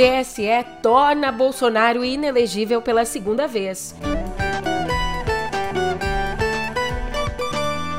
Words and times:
TSE 0.00 0.64
torna 0.80 1.30
Bolsonaro 1.30 2.02
inelegível 2.02 2.80
pela 2.80 3.04
segunda 3.04 3.46
vez. 3.46 3.94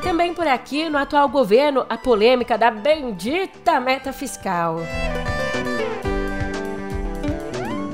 Também 0.01 0.33
por 0.33 0.47
aqui, 0.47 0.89
no 0.89 0.97
atual 0.97 1.29
governo, 1.29 1.85
a 1.87 1.99
polêmica 1.99 2.57
da 2.57 2.71
bendita 2.71 3.79
meta 3.79 4.11
fiscal. 4.11 4.79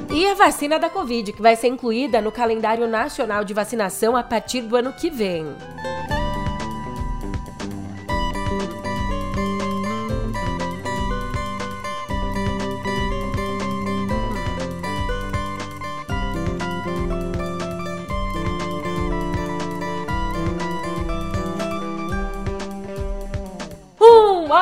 E 0.10 0.26
a 0.26 0.34
vacina 0.36 0.80
da 0.80 0.90
Covid, 0.90 1.34
que 1.34 1.42
vai 1.42 1.58
ser 1.58 1.68
incluída 1.68 2.22
no 2.22 2.32
calendário 2.32 2.88
nacional 2.88 3.44
de 3.44 3.54
vacinação 3.54 4.16
a 4.16 4.24
partir 4.24 4.62
do 4.62 4.78
ano 4.78 4.94
que 4.94 5.10
vem. 5.10 5.54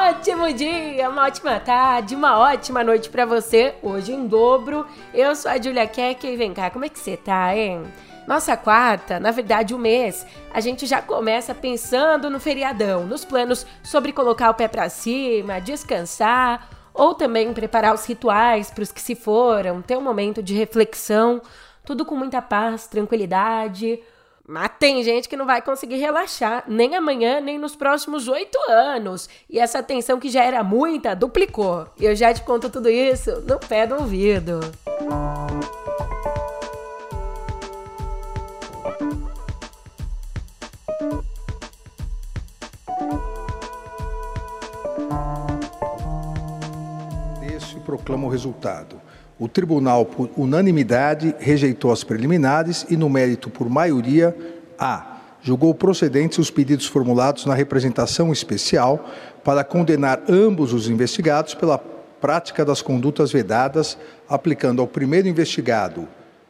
Ótimo 0.10 0.54
dia, 0.54 1.10
uma 1.10 1.24
ótima 1.26 1.60
tarde, 1.60 2.16
uma 2.16 2.38
ótima 2.38 2.84
noite 2.84 3.10
para 3.10 3.26
você. 3.26 3.74
Hoje 3.82 4.14
em 4.14 4.28
dobro. 4.28 4.86
Eu 5.12 5.36
sou 5.36 5.50
a 5.50 5.60
Julia 5.60 5.88
Keck 5.88 6.28
e 6.28 6.38
vem 6.38 6.54
cá, 6.54 6.70
como 6.70 6.86
é 6.86 6.90
que 6.90 7.00
você 7.00 7.18
tá, 7.18 7.56
hein? 7.56 7.82
Nossa 8.28 8.56
quarta, 8.56 9.20
na 9.20 9.32
verdade 9.32 9.74
o 9.74 9.80
mês, 9.80 10.24
a 10.54 10.60
gente 10.60 10.86
já 10.86 11.02
começa 11.02 11.56
pensando 11.56 12.30
no 12.30 12.40
feriadão, 12.40 13.04
nos 13.08 13.26
planos 13.26 13.66
sobre 13.84 14.14
colocar 14.14 14.52
o 14.52 14.54
pé 14.54 14.68
para 14.68 14.90
cima, 14.90 15.60
descansar, 15.60 16.70
ou 16.94 17.16
também 17.16 17.52
preparar 17.52 17.96
os 17.96 18.06
rituais 18.06 18.70
para 18.70 18.84
os 18.84 18.92
que 18.92 19.02
se 19.02 19.16
foram, 19.16 19.82
ter 19.82 19.98
um 19.98 20.02
momento 20.02 20.44
de 20.44 20.54
reflexão, 20.54 21.42
tudo 21.84 22.06
com 22.06 22.16
muita 22.16 22.44
paz, 22.44 22.86
tranquilidade. 22.86 24.00
Mas 24.48 24.70
tem 24.78 25.02
gente 25.02 25.28
que 25.28 25.36
não 25.36 25.46
vai 25.46 25.60
conseguir 25.60 25.96
relaxar, 25.96 26.64
nem 26.68 26.96
amanhã, 26.96 27.42
nem 27.42 27.58
nos 27.58 27.76
próximos 27.76 28.28
oito 28.28 28.60
anos. 28.70 29.28
E 29.50 29.60
essa 29.60 29.82
tensão 29.82 30.20
que 30.20 30.30
já 30.30 30.44
era 30.44 30.64
muita, 30.64 31.16
duplicou. 31.16 31.88
E 32.00 32.06
eu 32.06 32.16
já 32.16 32.32
te 32.32 32.44
conto 32.44 32.70
tudo 32.70 32.88
isso 32.88 33.42
no 33.42 33.58
pé 33.58 33.88
do 33.88 33.96
ouvido. 33.96 34.60
Este 47.42 47.80
proclama 47.80 48.28
o 48.28 48.30
resultado. 48.30 49.02
O 49.38 49.50
tribunal, 49.50 50.06
por 50.06 50.30
unanimidade, 50.38 51.36
rejeitou 51.40 51.92
as 51.92 52.04
preliminares 52.06 52.86
e, 52.90 52.96
no 52.96 53.10
mérito 53.10 53.50
por 53.50 53.70
maioria, 53.70 54.36
A. 54.80 55.18
Julgou 55.42 55.76
procedentes 55.76 56.38
os 56.38 56.50
pedidos 56.50 56.86
formulados 56.86 57.46
na 57.46 57.54
representação 57.54 58.32
especial 58.32 59.06
para 59.44 59.64
condenar 59.64 60.24
ambos 60.30 60.74
os 60.74 60.88
investigados 60.88 61.54
pela 61.54 61.78
prática 61.78 62.64
das 62.64 62.82
condutas 62.82 63.32
vedadas, 63.32 63.98
aplicando 64.28 64.82
ao 64.82 64.88
primeiro 64.88 65.28
investigado, 65.28 66.08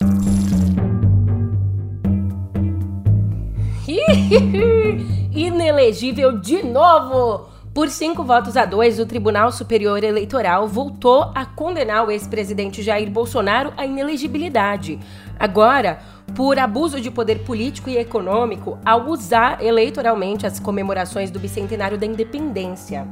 Inelegível 5.32 6.40
de 6.40 6.62
novo! 6.62 7.57
Por 7.78 7.90
cinco 7.90 8.24
votos 8.24 8.56
a 8.56 8.64
dois, 8.64 8.98
o 8.98 9.06
Tribunal 9.06 9.52
Superior 9.52 10.02
Eleitoral 10.02 10.66
voltou 10.66 11.30
a 11.32 11.46
condenar 11.46 12.04
o 12.04 12.10
ex-presidente 12.10 12.82
Jair 12.82 13.08
Bolsonaro 13.08 13.72
à 13.76 13.86
inelegibilidade. 13.86 14.98
Agora, 15.38 16.00
por 16.34 16.58
abuso 16.58 17.00
de 17.00 17.08
poder 17.08 17.44
político 17.44 17.88
e 17.88 17.96
econômico 17.96 18.76
ao 18.84 19.06
usar 19.06 19.62
eleitoralmente 19.62 20.44
as 20.44 20.58
comemorações 20.58 21.30
do 21.30 21.38
bicentenário 21.38 21.96
da 21.96 22.04
independência. 22.04 23.06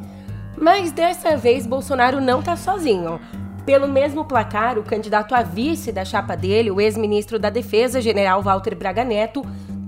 Mas 0.58 0.90
dessa 0.90 1.36
vez, 1.36 1.64
Bolsonaro 1.64 2.20
não 2.20 2.40
está 2.40 2.56
sozinho. 2.56 3.20
Pelo 3.64 3.86
mesmo 3.86 4.24
placar, 4.24 4.80
o 4.80 4.82
candidato 4.82 5.32
a 5.32 5.44
vice 5.44 5.92
da 5.92 6.04
chapa 6.04 6.36
dele, 6.36 6.72
o 6.72 6.80
ex-ministro 6.80 7.38
da 7.38 7.50
Defesa, 7.50 8.00
general 8.00 8.42
Walter 8.42 8.74
Braga 8.74 9.04
Neto, 9.04 9.46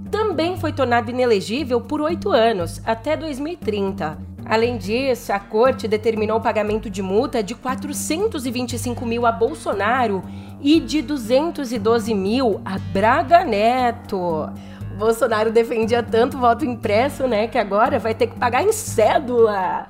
também 0.09 0.57
foi 0.57 0.73
tornado 0.73 1.11
inelegível 1.11 1.81
por 1.81 2.01
oito 2.01 2.31
anos, 2.31 2.81
até 2.87 3.17
2030. 3.17 4.38
Além 4.49 4.79
disso, 4.79 5.31
a 5.31 5.39
corte 5.39 5.87
determinou 5.87 6.39
o 6.39 6.41
pagamento 6.41 6.89
de 6.89 7.03
multa 7.03 7.43
de 7.43 7.55
425 7.55 9.05
mil 9.05 9.27
a 9.27 9.31
Bolsonaro 9.31 10.23
e 10.63 10.81
de 10.81 11.03
212 11.03 12.15
mil 12.15 12.59
a 12.65 12.79
Braga 12.79 13.45
Neto. 13.45 14.51
Bolsonaro 14.97 15.53
defendia 15.53 16.03
tanto 16.03 16.39
voto 16.39 16.65
impresso, 16.65 17.29
né, 17.29 17.47
que 17.47 17.59
agora 17.59 17.99
vai 17.99 18.15
ter 18.15 18.29
que 18.29 18.39
pagar 18.39 18.65
em 18.65 18.73
cédula. 18.73 19.87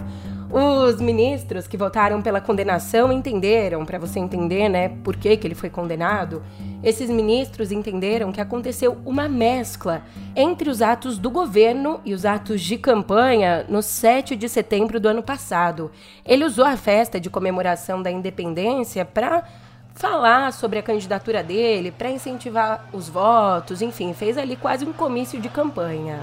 Os 0.51 0.99
ministros 0.99 1.69
que 1.69 1.77
votaram 1.77 2.23
pela 2.23 2.41
condenação 2.41 3.13
entenderam, 3.13 3.85
para 3.85 3.99
você 3.99 4.19
entender, 4.19 4.69
né, 4.71 4.89
por 5.05 5.15
que, 5.15 5.37
que 5.37 5.47
ele 5.47 5.55
foi 5.55 5.69
condenado, 5.69 6.43
esses 6.83 7.11
ministros 7.11 7.71
entenderam 7.71 8.33
que 8.33 8.41
aconteceu 8.41 8.97
uma 9.05 9.29
mescla 9.29 10.03
entre 10.35 10.71
os 10.71 10.81
atos 10.81 11.19
do 11.19 11.31
governo 11.31 12.01
e 12.03 12.15
os 12.15 12.25
atos 12.25 12.63
de 12.63 12.79
campanha 12.79 13.67
no 13.69 13.83
7 13.83 14.35
de 14.37 14.49
setembro 14.49 14.99
do 14.99 15.09
ano 15.09 15.23
passado. 15.23 15.91
Ele 16.25 16.47
usou 16.47 16.65
a 16.65 16.79
festa 16.79 17.21
de 17.21 17.29
comemoração 17.29 18.03
da 18.03 18.11
independência 18.11 19.05
para 19.05 19.45
falar 19.93 20.51
sobre 20.55 20.79
a 20.79 20.83
candidatura 20.83 21.43
dele, 21.43 21.91
para 21.91 22.11
incentivar 22.11 22.89
os 22.91 23.09
votos, 23.09 23.83
enfim, 23.83 24.15
fez 24.15 24.39
ali 24.39 24.57
quase 24.57 24.87
um 24.87 24.93
comício 24.95 25.39
de 25.39 25.51
campanha. 25.51 26.21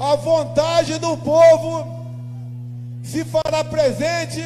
A 0.00 0.16
vontade 0.16 0.98
do 0.98 1.14
povo 1.18 1.86
se 3.04 3.22
fará 3.22 3.62
presente 3.62 4.42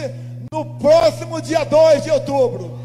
no 0.53 0.65
próximo 0.65 1.41
dia 1.41 1.65
2 1.65 2.03
de 2.03 2.10
outubro. 2.10 2.76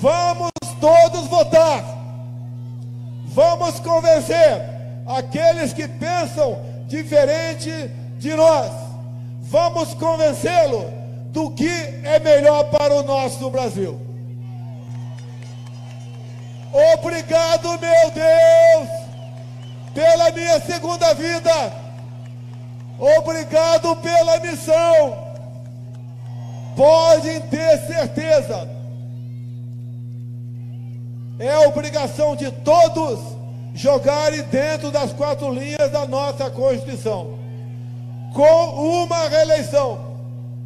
Vamos 0.00 0.52
todos 0.80 1.26
votar. 1.26 1.82
Vamos 3.24 3.80
convencer 3.80 4.62
aqueles 5.04 5.72
que 5.72 5.88
pensam 5.88 6.60
diferente 6.86 7.90
de 8.16 8.32
nós. 8.32 8.70
Vamos 9.42 9.94
convencê-lo 9.94 10.92
do 11.32 11.50
que 11.50 11.68
é 12.04 12.20
melhor 12.20 12.70
para 12.70 12.94
o 12.94 13.02
nosso 13.02 13.50
Brasil. 13.50 14.00
Obrigado, 16.72 17.68
meu 17.80 18.10
Deus 18.12 18.99
pela 19.94 20.30
minha 20.30 20.60
segunda 20.60 21.14
vida. 21.14 21.72
Obrigado 22.98 23.96
pela 23.96 24.38
missão. 24.40 25.30
Podem 26.76 27.40
ter 27.42 27.78
certeza. 27.86 28.68
É 31.38 31.66
obrigação 31.66 32.36
de 32.36 32.50
todos 32.50 33.18
jogarem 33.74 34.42
dentro 34.42 34.90
das 34.90 35.12
quatro 35.12 35.52
linhas 35.52 35.90
da 35.90 36.06
nossa 36.06 36.50
Constituição. 36.50 37.38
Com 38.34 39.04
uma 39.04 39.28
reeleição, 39.28 39.98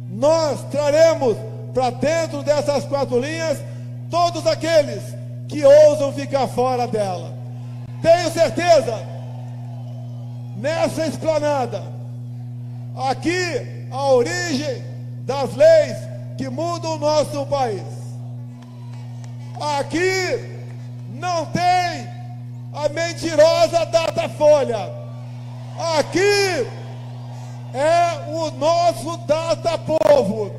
nós 0.09 0.59
traremos 0.69 1.37
para 1.73 1.89
dentro 1.89 2.43
dessas 2.43 2.83
quatro 2.85 3.19
linhas 3.19 3.57
todos 4.09 4.45
aqueles 4.45 5.01
que 5.47 5.63
ousam 5.63 6.11
ficar 6.13 6.47
fora 6.47 6.87
dela. 6.87 7.33
Tenho 8.01 8.31
certeza 8.31 9.14
nessa 10.55 11.05
esplanada. 11.05 11.83
Aqui 13.09 13.87
a 13.91 14.11
origem 14.11 14.83
das 15.25 15.53
leis 15.55 15.97
que 16.37 16.49
mudam 16.49 16.95
o 16.95 16.99
nosso 16.99 17.45
país. 17.47 17.83
Aqui 19.79 20.55
não 21.13 21.45
tem 21.47 22.09
a 22.73 22.89
mentirosa 22.89 23.85
data 23.85 24.29
folha. 24.29 24.91
Aqui 25.97 26.67
é 27.73 28.31
o 28.31 28.51
nosso 28.51 29.17
data 29.25 29.77
povo. 29.77 30.51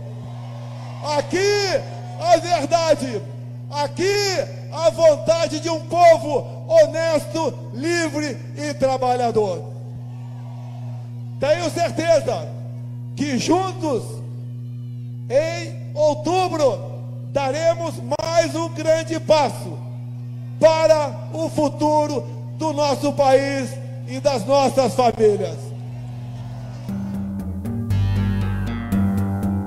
Aqui 1.16 1.80
a 2.20 2.36
verdade. 2.38 3.22
Aqui 3.70 4.16
a 4.72 4.90
vontade 4.90 5.60
de 5.60 5.68
um 5.68 5.80
povo 5.86 6.66
honesto, 6.68 7.52
livre 7.72 8.36
e 8.56 8.74
trabalhador. 8.74 9.75
Tenho 11.38 11.70
certeza 11.70 12.48
que 13.14 13.38
juntos, 13.38 14.02
em 15.28 15.92
outubro, 15.94 16.78
daremos 17.30 17.94
mais 18.22 18.54
um 18.54 18.68
grande 18.70 19.20
passo 19.20 19.78
para 20.58 21.28
o 21.34 21.48
futuro 21.50 22.24
do 22.58 22.72
nosso 22.72 23.12
país 23.12 23.70
e 24.08 24.18
das 24.20 24.46
nossas 24.46 24.94
famílias. 24.94 25.58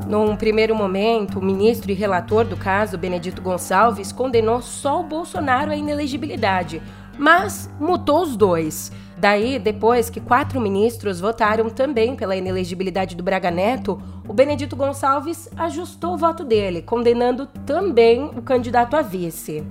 Num 0.07 0.36
primeiro 0.36 0.74
momento, 0.74 1.38
o 1.38 1.45
ministro 1.45 1.92
e 1.92 1.94
relator 1.94 2.44
do 2.44 2.57
caso, 2.57 2.98
Benedito 2.98 3.44
Gonçalves, 3.44 4.12
condenou 4.12 4.60
só 4.60 5.01
o 5.01 5.04
Bolsonaro 5.04 5.69
à 5.69 5.75
inelegibilidade, 5.75 6.81
mas 7.16 7.69
mutou 7.80 8.24
os 8.24 8.36
dois. 8.36 8.92
Daí, 9.19 9.60
depois 9.60 10.10
que 10.10 10.21
quatro 10.21 10.62
ministros 10.62 11.19
votaram 11.19 11.69
também 11.69 12.16
pela 12.16 12.38
inelegibilidade 12.38 13.18
do 13.18 13.24
Braga 13.24 13.51
Neto, 13.51 14.01
o 14.25 14.31
Benedito 14.31 14.77
Gonçalves 14.77 15.50
ajustou 15.57 16.13
o 16.13 16.18
voto 16.18 16.45
dele, 16.45 16.81
condenando 16.81 17.45
também 17.66 18.31
o 18.38 18.42
candidato 18.42 18.95
a 18.95 19.01
vice. 19.01 19.62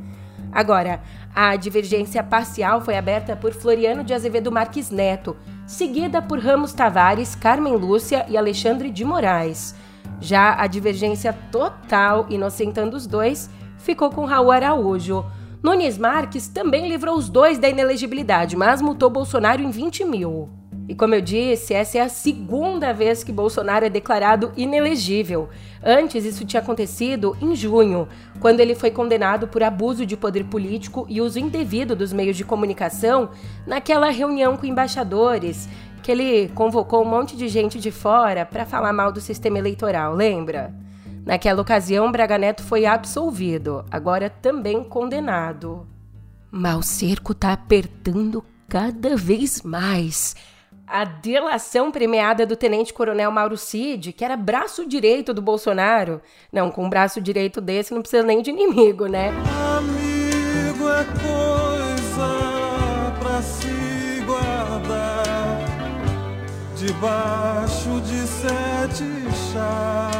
Agora, 0.52 1.00
a 1.34 1.56
divergência 1.56 2.22
parcial 2.22 2.82
foi 2.82 2.98
aberta 2.98 3.34
por 3.34 3.54
Floriano 3.54 4.04
de 4.04 4.12
Azevedo 4.12 4.52
Marques 4.52 4.90
Neto, 4.90 5.34
seguida 5.66 6.20
por 6.20 6.38
Ramos 6.38 6.74
Tavares, 6.74 7.34
Carmen 7.34 7.74
Lúcia 7.74 8.26
e 8.28 8.36
Alexandre 8.36 8.90
de 8.90 9.02
Moraes. 9.02 9.74
Já 10.20 10.60
a 10.60 10.66
divergência 10.66 11.32
total, 11.50 12.26
inocentando 12.28 12.98
os 12.98 13.06
dois, 13.06 13.48
ficou 13.78 14.10
com 14.10 14.26
Raul 14.26 14.50
Araújo. 14.50 15.24
Nunes 15.60 15.98
Marques 15.98 16.46
também 16.46 16.88
livrou 16.88 17.16
os 17.16 17.28
dois 17.28 17.58
da 17.58 17.68
inelegibilidade, 17.68 18.56
mas 18.56 18.80
multou 18.80 19.10
Bolsonaro 19.10 19.60
em 19.60 19.70
20 19.70 20.04
mil. 20.04 20.48
E 20.88 20.94
como 20.94 21.14
eu 21.14 21.20
disse, 21.20 21.74
essa 21.74 21.98
é 21.98 22.00
a 22.00 22.08
segunda 22.08 22.94
vez 22.94 23.24
que 23.24 23.32
Bolsonaro 23.32 23.84
é 23.84 23.90
declarado 23.90 24.52
inelegível. 24.56 25.48
Antes, 25.82 26.24
isso 26.24 26.46
tinha 26.46 26.62
acontecido 26.62 27.36
em 27.42 27.56
junho, 27.56 28.08
quando 28.40 28.60
ele 28.60 28.74
foi 28.74 28.90
condenado 28.90 29.48
por 29.48 29.62
abuso 29.62 30.06
de 30.06 30.16
poder 30.16 30.44
político 30.44 31.04
e 31.08 31.20
uso 31.20 31.40
indevido 31.40 31.96
dos 31.96 32.12
meios 32.12 32.36
de 32.36 32.44
comunicação 32.44 33.30
naquela 33.66 34.10
reunião 34.10 34.56
com 34.56 34.64
embaixadores 34.64 35.68
que 36.02 36.12
ele 36.12 36.48
convocou 36.54 37.02
um 37.02 37.08
monte 37.08 37.36
de 37.36 37.48
gente 37.48 37.80
de 37.80 37.90
fora 37.90 38.46
para 38.46 38.64
falar 38.64 38.92
mal 38.92 39.10
do 39.10 39.20
sistema 39.20 39.58
eleitoral, 39.58 40.14
lembra? 40.14 40.72
Naquela 41.28 41.60
ocasião, 41.60 42.10
Braga 42.10 42.38
Neto 42.38 42.62
foi 42.62 42.86
absolvido, 42.86 43.84
agora 43.90 44.30
também 44.30 44.82
condenado. 44.82 45.86
Mas 46.50 46.78
o 46.78 46.82
cerco 46.82 47.34
tá 47.34 47.52
apertando 47.52 48.42
cada 48.66 49.14
vez 49.14 49.60
mais. 49.60 50.34
A 50.86 51.04
delação 51.04 51.90
premiada 51.90 52.46
do 52.46 52.56
tenente-coronel 52.56 53.30
Mauro 53.30 53.58
Cid, 53.58 54.14
que 54.14 54.24
era 54.24 54.38
braço 54.38 54.88
direito 54.88 55.34
do 55.34 55.42
Bolsonaro. 55.42 56.22
Não, 56.50 56.70
com 56.70 56.86
um 56.86 56.88
braço 56.88 57.20
direito 57.20 57.60
desse 57.60 57.92
não 57.92 58.00
precisa 58.00 58.22
nem 58.22 58.40
de 58.40 58.48
inimigo, 58.48 59.04
né? 59.06 59.28
Amigo 59.76 60.88
é 60.88 61.04
coisa 61.20 62.32
pra 63.20 63.42
se 63.42 64.22
guardar 64.24 65.62
debaixo 66.74 68.00
de 68.00 68.26
sete 68.26 69.04
chaves. 69.52 70.17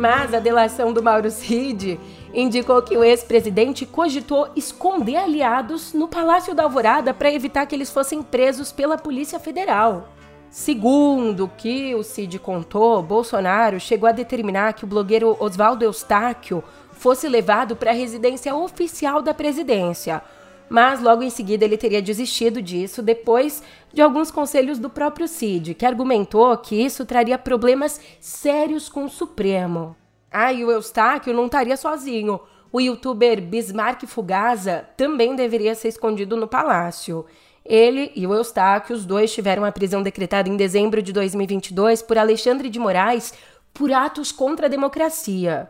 Mas 0.00 0.32
a 0.32 0.40
delação 0.40 0.94
do 0.94 1.02
Mauro 1.02 1.30
Cid 1.30 2.00
indicou 2.32 2.80
que 2.80 2.96
o 2.96 3.04
ex-presidente 3.04 3.84
cogitou 3.84 4.48
esconder 4.56 5.18
aliados 5.18 5.92
no 5.92 6.08
Palácio 6.08 6.54
da 6.54 6.62
Alvorada 6.62 7.12
para 7.12 7.30
evitar 7.30 7.66
que 7.66 7.74
eles 7.74 7.90
fossem 7.90 8.22
presos 8.22 8.72
pela 8.72 8.96
Polícia 8.96 9.38
Federal. 9.38 10.08
Segundo 10.48 11.44
o 11.44 11.48
que 11.48 11.94
o 11.94 12.02
Cid 12.02 12.38
contou, 12.38 13.02
Bolsonaro 13.02 13.78
chegou 13.78 14.08
a 14.08 14.12
determinar 14.12 14.72
que 14.72 14.84
o 14.84 14.86
blogueiro 14.86 15.36
Oswaldo 15.38 15.84
Eustáquio 15.84 16.64
fosse 16.92 17.28
levado 17.28 17.76
para 17.76 17.90
a 17.90 17.94
residência 17.94 18.54
oficial 18.56 19.20
da 19.20 19.34
presidência, 19.34 20.22
mas 20.70 21.00
logo 21.00 21.24
em 21.24 21.28
seguida 21.28 21.64
ele 21.64 21.76
teria 21.76 22.00
desistido 22.00 22.62
disso 22.62 23.02
depois 23.02 23.60
de 23.92 24.00
alguns 24.00 24.30
conselhos 24.30 24.78
do 24.78 24.88
próprio 24.88 25.26
Cid, 25.26 25.74
que 25.74 25.84
argumentou 25.84 26.56
que 26.56 26.76
isso 26.76 27.04
traria 27.04 27.36
problemas 27.36 28.00
sérios 28.20 28.88
com 28.88 29.04
o 29.04 29.08
Supremo. 29.08 29.96
Ah, 30.30 30.52
e 30.52 30.64
o 30.64 30.70
Eustáquio 30.70 31.34
não 31.34 31.46
estaria 31.46 31.76
sozinho. 31.76 32.38
O 32.72 32.80
youtuber 32.80 33.42
Bismarck 33.42 34.06
Fugaza 34.06 34.86
também 34.96 35.34
deveria 35.34 35.74
ser 35.74 35.88
escondido 35.88 36.36
no 36.36 36.46
palácio. 36.46 37.26
Ele 37.64 38.12
e 38.14 38.24
o 38.24 38.32
Eustáquio, 38.32 38.94
os 38.94 39.04
dois 39.04 39.34
tiveram 39.34 39.64
a 39.64 39.72
prisão 39.72 40.04
decretada 40.04 40.48
em 40.48 40.56
dezembro 40.56 41.02
de 41.02 41.12
2022 41.12 42.00
por 42.00 42.16
Alexandre 42.16 42.70
de 42.70 42.78
Moraes 42.78 43.34
por 43.74 43.92
atos 43.92 44.30
contra 44.30 44.66
a 44.66 44.70
democracia. 44.70 45.68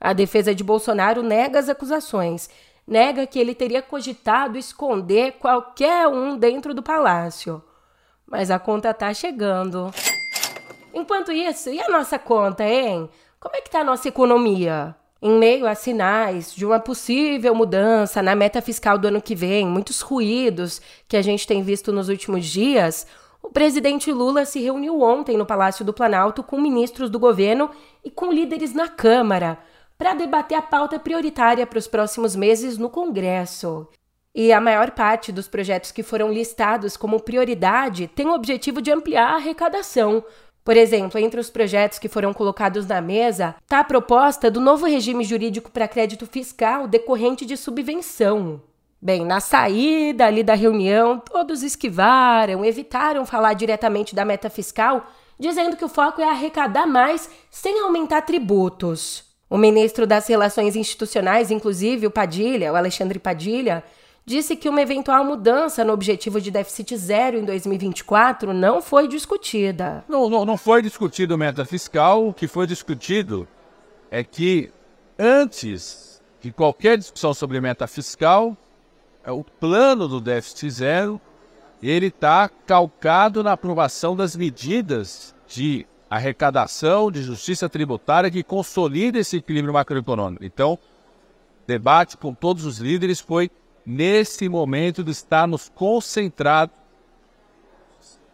A 0.00 0.12
defesa 0.12 0.52
de 0.52 0.64
Bolsonaro 0.64 1.22
nega 1.22 1.58
as 1.58 1.68
acusações 1.68 2.48
nega 2.90 3.24
que 3.24 3.38
ele 3.38 3.54
teria 3.54 3.80
cogitado 3.80 4.58
esconder 4.58 5.34
qualquer 5.38 6.08
um 6.08 6.36
dentro 6.36 6.74
do 6.74 6.82
palácio. 6.82 7.62
Mas 8.26 8.50
a 8.50 8.58
conta 8.58 8.92
tá 8.92 9.14
chegando. 9.14 9.92
Enquanto 10.92 11.30
isso, 11.30 11.70
e 11.70 11.80
a 11.80 11.88
nossa 11.88 12.18
conta, 12.18 12.64
hein? 12.64 13.08
Como 13.38 13.54
é 13.54 13.60
que 13.60 13.70
tá 13.70 13.80
a 13.80 13.84
nossa 13.84 14.08
economia? 14.08 14.96
Em 15.22 15.38
meio 15.38 15.68
a 15.68 15.74
sinais 15.76 16.52
de 16.52 16.66
uma 16.66 16.80
possível 16.80 17.54
mudança 17.54 18.20
na 18.22 18.34
meta 18.34 18.60
fiscal 18.60 18.98
do 18.98 19.06
ano 19.06 19.22
que 19.22 19.36
vem, 19.36 19.66
muitos 19.66 20.00
ruídos 20.00 20.80
que 21.06 21.16
a 21.16 21.22
gente 21.22 21.46
tem 21.46 21.62
visto 21.62 21.92
nos 21.92 22.08
últimos 22.08 22.44
dias, 22.44 23.06
o 23.40 23.50
presidente 23.50 24.10
Lula 24.10 24.44
se 24.44 24.60
reuniu 24.60 25.00
ontem 25.00 25.36
no 25.36 25.46
Palácio 25.46 25.84
do 25.84 25.92
Planalto 25.92 26.42
com 26.42 26.60
ministros 26.60 27.08
do 27.08 27.20
governo 27.20 27.70
e 28.04 28.10
com 28.10 28.32
líderes 28.32 28.74
na 28.74 28.88
Câmara 28.88 29.58
para 30.00 30.14
debater 30.14 30.56
a 30.56 30.62
pauta 30.62 30.98
prioritária 30.98 31.66
para 31.66 31.78
os 31.78 31.86
próximos 31.86 32.34
meses 32.34 32.78
no 32.78 32.88
Congresso. 32.88 33.86
E 34.34 34.50
a 34.50 34.58
maior 34.58 34.92
parte 34.92 35.30
dos 35.30 35.46
projetos 35.46 35.92
que 35.92 36.02
foram 36.02 36.32
listados 36.32 36.96
como 36.96 37.20
prioridade 37.20 38.08
tem 38.08 38.26
o 38.26 38.32
objetivo 38.32 38.80
de 38.80 38.90
ampliar 38.90 39.34
a 39.34 39.36
arrecadação. 39.36 40.24
Por 40.64 40.74
exemplo, 40.74 41.20
entre 41.20 41.38
os 41.38 41.50
projetos 41.50 41.98
que 41.98 42.08
foram 42.08 42.32
colocados 42.32 42.86
na 42.86 43.02
mesa 43.02 43.54
está 43.60 43.80
a 43.80 43.84
proposta 43.84 44.50
do 44.50 44.58
novo 44.58 44.86
regime 44.86 45.22
jurídico 45.22 45.70
para 45.70 45.86
crédito 45.86 46.24
fiscal 46.24 46.88
decorrente 46.88 47.44
de 47.44 47.58
subvenção. 47.58 48.62
Bem, 49.02 49.22
na 49.26 49.38
saída 49.38 50.24
ali 50.24 50.42
da 50.42 50.54
reunião, 50.54 51.18
todos 51.18 51.62
esquivaram, 51.62 52.64
evitaram 52.64 53.26
falar 53.26 53.52
diretamente 53.52 54.14
da 54.14 54.24
meta 54.24 54.48
fiscal, 54.48 55.10
dizendo 55.38 55.76
que 55.76 55.84
o 55.84 55.90
foco 55.90 56.22
é 56.22 56.24
arrecadar 56.24 56.86
mais 56.86 57.28
sem 57.50 57.80
aumentar 57.80 58.22
tributos. 58.22 59.28
O 59.50 59.58
ministro 59.58 60.06
das 60.06 60.28
Relações 60.28 60.76
Institucionais, 60.76 61.50
inclusive 61.50 62.06
o 62.06 62.10
Padilha, 62.10 62.72
o 62.72 62.76
Alexandre 62.76 63.18
Padilha, 63.18 63.82
disse 64.24 64.54
que 64.54 64.68
uma 64.68 64.80
eventual 64.80 65.24
mudança 65.24 65.84
no 65.84 65.92
objetivo 65.92 66.40
de 66.40 66.52
déficit 66.52 66.96
zero 66.96 67.36
em 67.36 67.44
2024 67.44 68.54
não 68.54 68.80
foi 68.80 69.08
discutida. 69.08 70.04
Não, 70.08 70.30
não, 70.30 70.44
não 70.44 70.56
foi 70.56 70.80
discutido 70.80 71.36
meta 71.36 71.64
fiscal. 71.64 72.28
O 72.28 72.32
que 72.32 72.46
foi 72.46 72.64
discutido 72.64 73.48
é 74.08 74.22
que 74.22 74.70
antes 75.18 76.22
de 76.40 76.52
qualquer 76.52 76.96
discussão 76.96 77.34
sobre 77.34 77.60
meta 77.60 77.88
fiscal, 77.88 78.56
é 79.24 79.32
o 79.32 79.42
plano 79.42 80.06
do 80.06 80.20
déficit 80.20 80.70
zero 80.70 81.20
ele 81.82 82.06
está 82.06 82.48
calcado 82.66 83.42
na 83.42 83.52
aprovação 83.52 84.14
das 84.14 84.36
medidas 84.36 85.34
de 85.48 85.86
arrecadação 86.10 87.08
de 87.08 87.22
justiça 87.22 87.68
tributária 87.68 88.30
que 88.30 88.42
consolida 88.42 89.20
esse 89.20 89.36
equilíbrio 89.36 89.72
macroeconômico. 89.72 90.44
Então, 90.44 90.76
debate 91.68 92.16
com 92.16 92.34
todos 92.34 92.64
os 92.64 92.78
líderes 92.78 93.20
foi 93.20 93.48
nesse 93.86 94.48
momento 94.48 95.04
de 95.04 95.12
estarmos 95.12 95.70
concentrados 95.72 96.74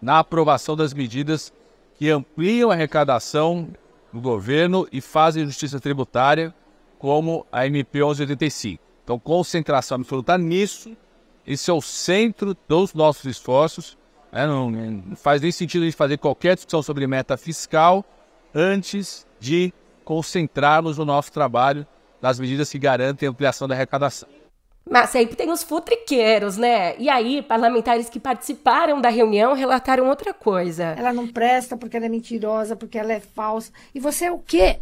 na 0.00 0.20
aprovação 0.20 0.74
das 0.74 0.94
medidas 0.94 1.52
que 1.98 2.08
ampliam 2.08 2.70
a 2.70 2.74
arrecadação 2.74 3.68
do 4.12 4.20
governo 4.20 4.88
e 4.90 5.00
fazem 5.00 5.44
justiça 5.44 5.78
tributária, 5.78 6.54
como 6.98 7.46
a 7.52 7.66
MP 7.66 7.98
1185. 7.98 8.82
Então, 9.04 9.18
concentração 9.18 9.96
absoluta 9.96 10.36
nisso, 10.38 10.96
esse 11.46 11.70
é 11.70 11.74
o 11.74 11.82
centro 11.82 12.56
dos 12.66 12.94
nossos 12.94 13.24
esforços 13.26 13.98
é, 14.36 14.46
não, 14.46 14.70
não 14.70 15.16
faz 15.16 15.40
nem 15.40 15.50
sentido 15.50 15.82
a 15.82 15.84
gente 15.86 15.96
fazer 15.96 16.18
qualquer 16.18 16.54
discussão 16.54 16.82
sobre 16.82 17.06
meta 17.06 17.36
fiscal 17.36 18.04
antes 18.54 19.26
de 19.40 19.72
concentrarmos 20.04 20.98
no 20.98 21.04
nosso 21.04 21.32
trabalho 21.32 21.86
nas 22.20 22.38
medidas 22.38 22.70
que 22.70 22.78
garantem 22.78 23.26
a 23.26 23.30
ampliação 23.30 23.66
da 23.66 23.74
arrecadação. 23.74 24.28
Mas 24.88 25.10
sempre 25.10 25.34
tem 25.34 25.50
os 25.50 25.64
futriqueiros, 25.64 26.56
né? 26.56 26.96
E 26.98 27.08
aí, 27.08 27.42
parlamentares 27.42 28.08
que 28.08 28.20
participaram 28.20 29.00
da 29.00 29.08
reunião 29.08 29.52
relataram 29.52 30.08
outra 30.08 30.32
coisa. 30.32 30.94
Ela 30.96 31.12
não 31.12 31.26
presta 31.26 31.76
porque 31.76 31.96
ela 31.96 32.06
é 32.06 32.08
mentirosa, 32.08 32.76
porque 32.76 32.96
ela 32.96 33.12
é 33.12 33.18
falsa. 33.18 33.72
E 33.92 33.98
você 33.98 34.26
é 34.26 34.32
o 34.32 34.38
quê? 34.38 34.78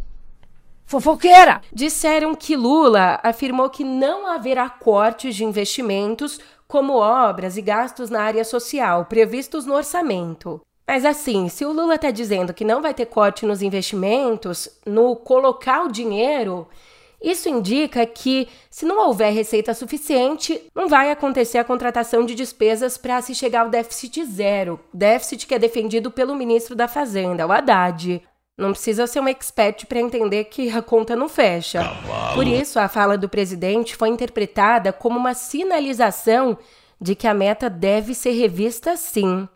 Fofoqueira! 0.85 1.61
Disseram 1.73 2.35
que 2.35 2.55
Lula 2.55 3.19
afirmou 3.23 3.67
que 3.71 3.83
não 3.83 4.27
haverá 4.27 4.69
cortes 4.69 5.35
de 5.35 5.43
investimentos, 5.43 6.39
como 6.75 6.97
obras 6.97 7.55
e 7.55 7.61
gastos 7.61 8.09
na 8.09 8.21
área 8.21 8.43
social, 8.43 9.05
previstos 9.05 9.65
no 9.65 9.73
orçamento. 9.73 10.59
Mas 10.85 11.05
assim, 11.05 11.47
se 11.47 11.63
o 11.63 11.71
Lula 11.71 11.95
está 11.95 12.11
dizendo 12.11 12.53
que 12.53 12.65
não 12.65 12.81
vai 12.81 12.93
ter 12.93 13.05
corte 13.05 13.45
nos 13.45 13.61
investimentos, 13.61 14.67
no 14.85 15.15
colocar 15.15 15.85
o 15.85 15.91
dinheiro, 15.91 16.67
isso 17.23 17.47
indica 17.47 18.05
que, 18.05 18.49
se 18.69 18.85
não 18.85 19.07
houver 19.07 19.31
receita 19.31 19.73
suficiente, 19.73 20.63
não 20.75 20.89
vai 20.89 21.11
acontecer 21.11 21.59
a 21.59 21.63
contratação 21.63 22.25
de 22.25 22.35
despesas 22.35 22.97
para 22.97 23.21
se 23.21 23.33
chegar 23.33 23.61
ao 23.61 23.69
déficit 23.69 24.25
zero, 24.25 24.77
déficit 24.93 25.47
que 25.47 25.55
é 25.55 25.59
defendido 25.59 26.11
pelo 26.11 26.35
ministro 26.35 26.75
da 26.75 26.89
Fazenda, 26.89 27.47
o 27.47 27.53
Haddad. 27.53 28.21
Não 28.57 28.71
precisa 28.71 29.05
ser 29.05 29.19
um 29.19 29.27
expert 29.27 29.85
para 29.85 29.99
entender 29.99 30.45
que 30.45 30.69
a 30.69 30.81
conta 30.81 31.13
não 31.13 31.27
fecha. 31.27 31.79
Cavalo. 31.79 32.35
Por 32.35 32.47
isso, 32.47 32.79
a 32.79 32.87
fala 32.87 33.17
do 33.17 33.27
presidente 33.27 33.97
foi 33.97 34.07
interpretada 34.07 34.93
como 34.93 35.19
uma 35.19 35.33
sinalização 35.33 36.57
de 36.99 37.15
que 37.15 37.27
a 37.27 37.33
meta 37.33 37.69
deve 37.69 38.15
ser 38.15 38.31
revista 38.31 38.95
sim. 38.95 39.47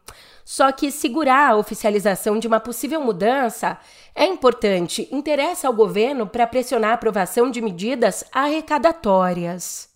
Só 0.44 0.72
que 0.72 0.92
segurar 0.92 1.52
a 1.52 1.56
oficialização 1.56 2.38
de 2.38 2.48
uma 2.48 2.60
possível 2.60 3.00
mudança 3.00 3.78
é 4.14 4.26
importante, 4.26 5.08
interessa 5.12 5.68
ao 5.68 5.74
governo 5.74 6.28
para 6.28 6.48
pressionar 6.48 6.92
a 6.92 6.94
aprovação 6.96 7.50
de 7.50 7.62
medidas 7.62 8.26
arrecadatórias. 8.34 9.88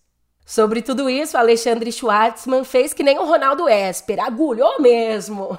Sobre 0.45 0.81
tudo 0.81 1.09
isso, 1.09 1.37
Alexandre 1.37 1.91
Schwartzman 1.91 2.63
fez 2.63 2.93
que 2.93 3.03
nem 3.03 3.17
o 3.17 3.25
Ronaldo 3.25 3.67
Esper, 3.67 4.19
agulhou 4.19 4.79
mesmo. 4.79 5.57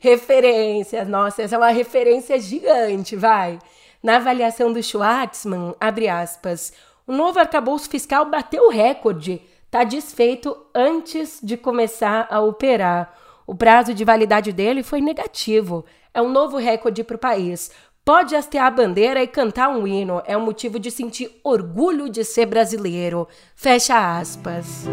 Referência, 0.00 1.04
nossa, 1.04 1.42
essa 1.42 1.54
é 1.54 1.58
uma 1.58 1.70
referência 1.70 2.38
gigante, 2.38 3.16
vai. 3.16 3.58
Na 4.02 4.16
avaliação 4.16 4.72
do 4.72 4.82
Schwartzman, 4.82 5.74
abre 5.80 6.08
aspas, 6.08 6.72
o 7.06 7.12
novo 7.12 7.38
arcabouço 7.38 7.88
fiscal 7.88 8.26
bateu 8.26 8.66
o 8.66 8.70
recorde, 8.70 9.40
está 9.64 9.82
desfeito 9.82 10.56
antes 10.74 11.38
de 11.42 11.56
começar 11.56 12.26
a 12.30 12.40
operar. 12.40 13.14
O 13.46 13.54
prazo 13.54 13.92
de 13.92 14.04
validade 14.04 14.52
dele 14.52 14.82
foi 14.82 15.00
negativo. 15.00 15.84
É 16.12 16.22
um 16.22 16.30
novo 16.30 16.56
recorde 16.56 17.02
para 17.02 17.16
o 17.16 17.18
país. 17.18 17.70
Pode 18.04 18.36
hastear 18.36 18.66
a 18.66 18.70
bandeira 18.70 19.22
e 19.22 19.26
cantar 19.26 19.68
um 19.70 19.86
hino. 19.86 20.22
É 20.26 20.36
um 20.36 20.44
motivo 20.44 20.78
de 20.78 20.90
sentir 20.90 21.30
orgulho 21.42 22.08
de 22.08 22.24
ser 22.24 22.46
brasileiro. 22.46 23.26
Fecha 23.56 24.18
aspas. 24.18 24.84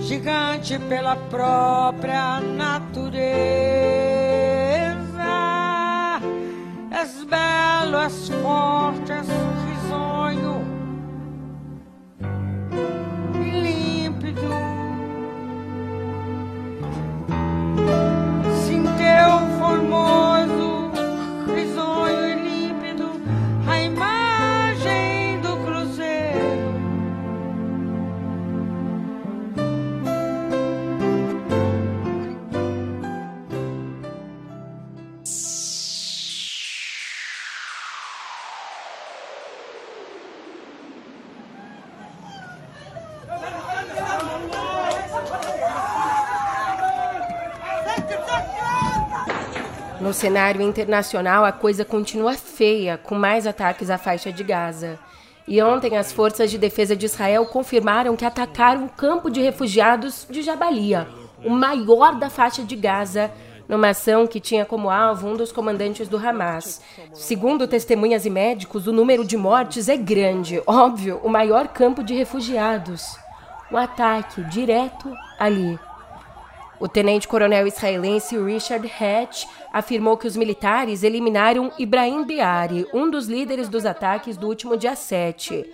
Gigante 0.00 0.78
pela 0.88 1.16
própria 1.16 2.40
natureza. 2.40 3.97
És 7.00 7.14
belo, 7.30 8.00
és 8.06 8.18
forte, 8.42 9.20
és 9.20 9.30
risonho 9.66 10.56
No 50.08 50.14
cenário 50.14 50.62
internacional, 50.62 51.44
a 51.44 51.52
coisa 51.52 51.84
continua 51.84 52.32
feia, 52.32 52.96
com 52.96 53.14
mais 53.14 53.46
ataques 53.46 53.90
à 53.90 53.98
faixa 53.98 54.32
de 54.32 54.42
Gaza. 54.42 54.98
E 55.46 55.60
ontem, 55.60 55.98
as 55.98 56.10
forças 56.12 56.50
de 56.50 56.56
defesa 56.56 56.96
de 56.96 57.04
Israel 57.04 57.44
confirmaram 57.44 58.16
que 58.16 58.24
atacaram 58.24 58.86
o 58.86 58.88
campo 58.88 59.30
de 59.30 59.42
refugiados 59.42 60.26
de 60.30 60.40
Jabalia, 60.40 61.06
o 61.44 61.50
maior 61.50 62.14
da 62.14 62.30
faixa 62.30 62.64
de 62.64 62.74
Gaza, 62.74 63.30
numa 63.68 63.90
ação 63.90 64.26
que 64.26 64.40
tinha 64.40 64.64
como 64.64 64.88
alvo 64.88 65.28
um 65.28 65.36
dos 65.36 65.52
comandantes 65.52 66.08
do 66.08 66.16
Hamas. 66.16 66.80
Segundo 67.12 67.68
testemunhas 67.68 68.24
e 68.24 68.30
médicos, 68.30 68.86
o 68.86 68.94
número 68.94 69.26
de 69.26 69.36
mortes 69.36 69.90
é 69.90 69.96
grande, 69.98 70.62
óbvio, 70.66 71.20
o 71.22 71.28
maior 71.28 71.68
campo 71.68 72.02
de 72.02 72.14
refugiados. 72.14 73.14
O 73.70 73.76
ataque 73.76 74.42
direto 74.44 75.14
ali. 75.38 75.78
O 76.80 76.86
tenente-coronel 76.86 77.66
israelense 77.66 78.38
Richard 78.38 78.86
Hatch 78.86 79.46
afirmou 79.72 80.16
que 80.16 80.26
os 80.26 80.36
militares 80.36 81.02
eliminaram 81.02 81.72
Ibrahim 81.78 82.24
Biari, 82.24 82.86
um 82.94 83.10
dos 83.10 83.26
líderes 83.26 83.68
dos 83.68 83.84
ataques 83.84 84.36
do 84.36 84.46
último 84.46 84.76
dia 84.76 84.94
7. 84.94 85.68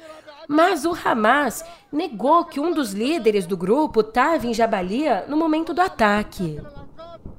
Mas 0.49 0.85
o 0.85 0.97
Hamas 1.05 1.65
negou 1.93 2.45
que 2.45 2.59
um 2.59 2.73
dos 2.73 2.93
líderes 2.93 3.47
do 3.47 3.57
grupo 3.57 4.01
estava 4.01 4.47
em 4.47 4.55
Jabalia 4.55 5.25
no 5.29 5.37
momento 5.37 5.75
do 5.75 5.81
ataque. 5.81 6.61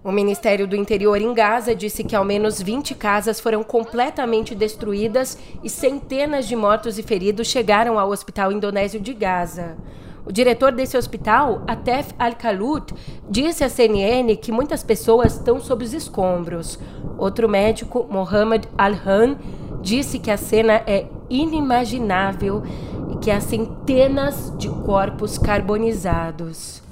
O 0.04 0.12
Ministério 0.12 0.68
do 0.68 0.76
Interior 0.76 1.20
em 1.20 1.34
Gaza 1.34 1.74
disse 1.74 2.04
que 2.04 2.16
ao 2.16 2.24
menos 2.24 2.62
20 2.62 2.94
casas 2.94 3.40
foram 3.40 3.64
completamente 3.64 4.54
destruídas 4.54 5.38
e 5.64 5.70
centenas 5.70 6.48
de 6.48 6.56
mortos 6.56 7.00
e 7.00 7.04
feridos 7.04 7.48
chegaram 7.48 7.98
ao 7.98 8.12
hospital 8.12 8.52
indonésio 8.52 9.00
de 9.00 9.16
Gaza. 9.16 9.76
O 10.26 10.32
diretor 10.32 10.72
desse 10.72 10.98
hospital, 10.98 11.62
Atef 11.68 12.14
Al-Khalut, 12.18 12.94
disse 13.30 13.64
à 13.64 13.70
CNN 13.70 14.36
que 14.38 14.52
muitas 14.52 14.84
pessoas 14.84 15.36
estão 15.36 15.60
sob 15.60 15.86
os 15.86 15.94
escombros. 15.94 16.80
Outro 17.18 17.48
médico, 17.48 18.08
Mohammed 18.10 18.68
Al-Han, 18.76 19.38
disse 19.82 20.18
que 20.18 20.32
a 20.32 20.38
cena 20.38 20.82
é 20.88 21.08
inimaginável 21.30 22.64
e 23.12 23.18
que 23.18 23.30
há 23.30 23.40
centenas 23.40 24.52
de 24.58 24.68
corpos 24.68 25.38
carbonizados. 25.38 26.85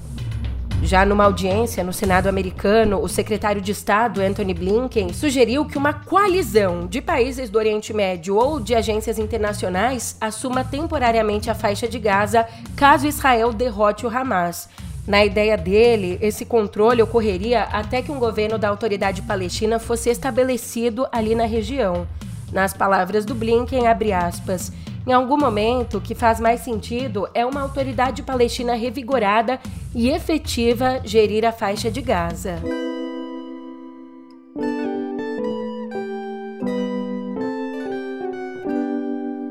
Já 0.83 1.05
numa 1.05 1.23
audiência 1.23 1.81
no 1.81 1.93
Senado 1.93 2.27
americano, 2.27 3.01
o 3.01 3.07
secretário 3.07 3.61
de 3.61 3.71
Estado, 3.71 4.19
Anthony 4.19 4.53
Blinken, 4.53 5.13
sugeriu 5.13 5.63
que 5.63 5.77
uma 5.77 5.93
coalizão 5.93 6.85
de 6.85 7.01
países 7.01 7.49
do 7.49 7.57
Oriente 7.57 7.93
Médio 7.93 8.35
ou 8.35 8.59
de 8.59 8.75
agências 8.75 9.17
internacionais 9.17 10.17
assuma 10.19 10.61
temporariamente 10.61 11.49
a 11.49 11.55
faixa 11.55 11.87
de 11.87 11.97
Gaza 11.97 12.45
caso 12.75 13.07
Israel 13.07 13.53
derrote 13.53 14.05
o 14.05 14.09
Hamas. 14.09 14.67
Na 15.07 15.23
ideia 15.23 15.57
dele, 15.57 16.17
esse 16.21 16.43
controle 16.43 17.01
ocorreria 17.01 17.63
até 17.63 18.01
que 18.01 18.11
um 18.11 18.19
governo 18.19 18.57
da 18.57 18.67
autoridade 18.67 19.21
palestina 19.21 19.79
fosse 19.79 20.09
estabelecido 20.09 21.07
ali 21.13 21.33
na 21.33 21.45
região. 21.45 22.05
Nas 22.51 22.73
palavras 22.73 23.23
do 23.23 23.33
Blinken, 23.33 23.87
abre 23.87 24.11
aspas, 24.11 24.71
em 25.05 25.11
algum 25.11 25.37
momento, 25.37 25.97
o 25.97 26.01
que 26.01 26.15
faz 26.15 26.39
mais 26.39 26.61
sentido 26.61 27.27
é 27.33 27.45
uma 27.45 27.61
autoridade 27.61 28.23
palestina 28.23 28.73
revigorada 28.73 29.59
e 29.95 30.09
efetiva 30.09 31.01
gerir 31.03 31.45
a 31.45 31.51
faixa 31.51 31.91
de 31.91 32.01
Gaza. 32.01 32.61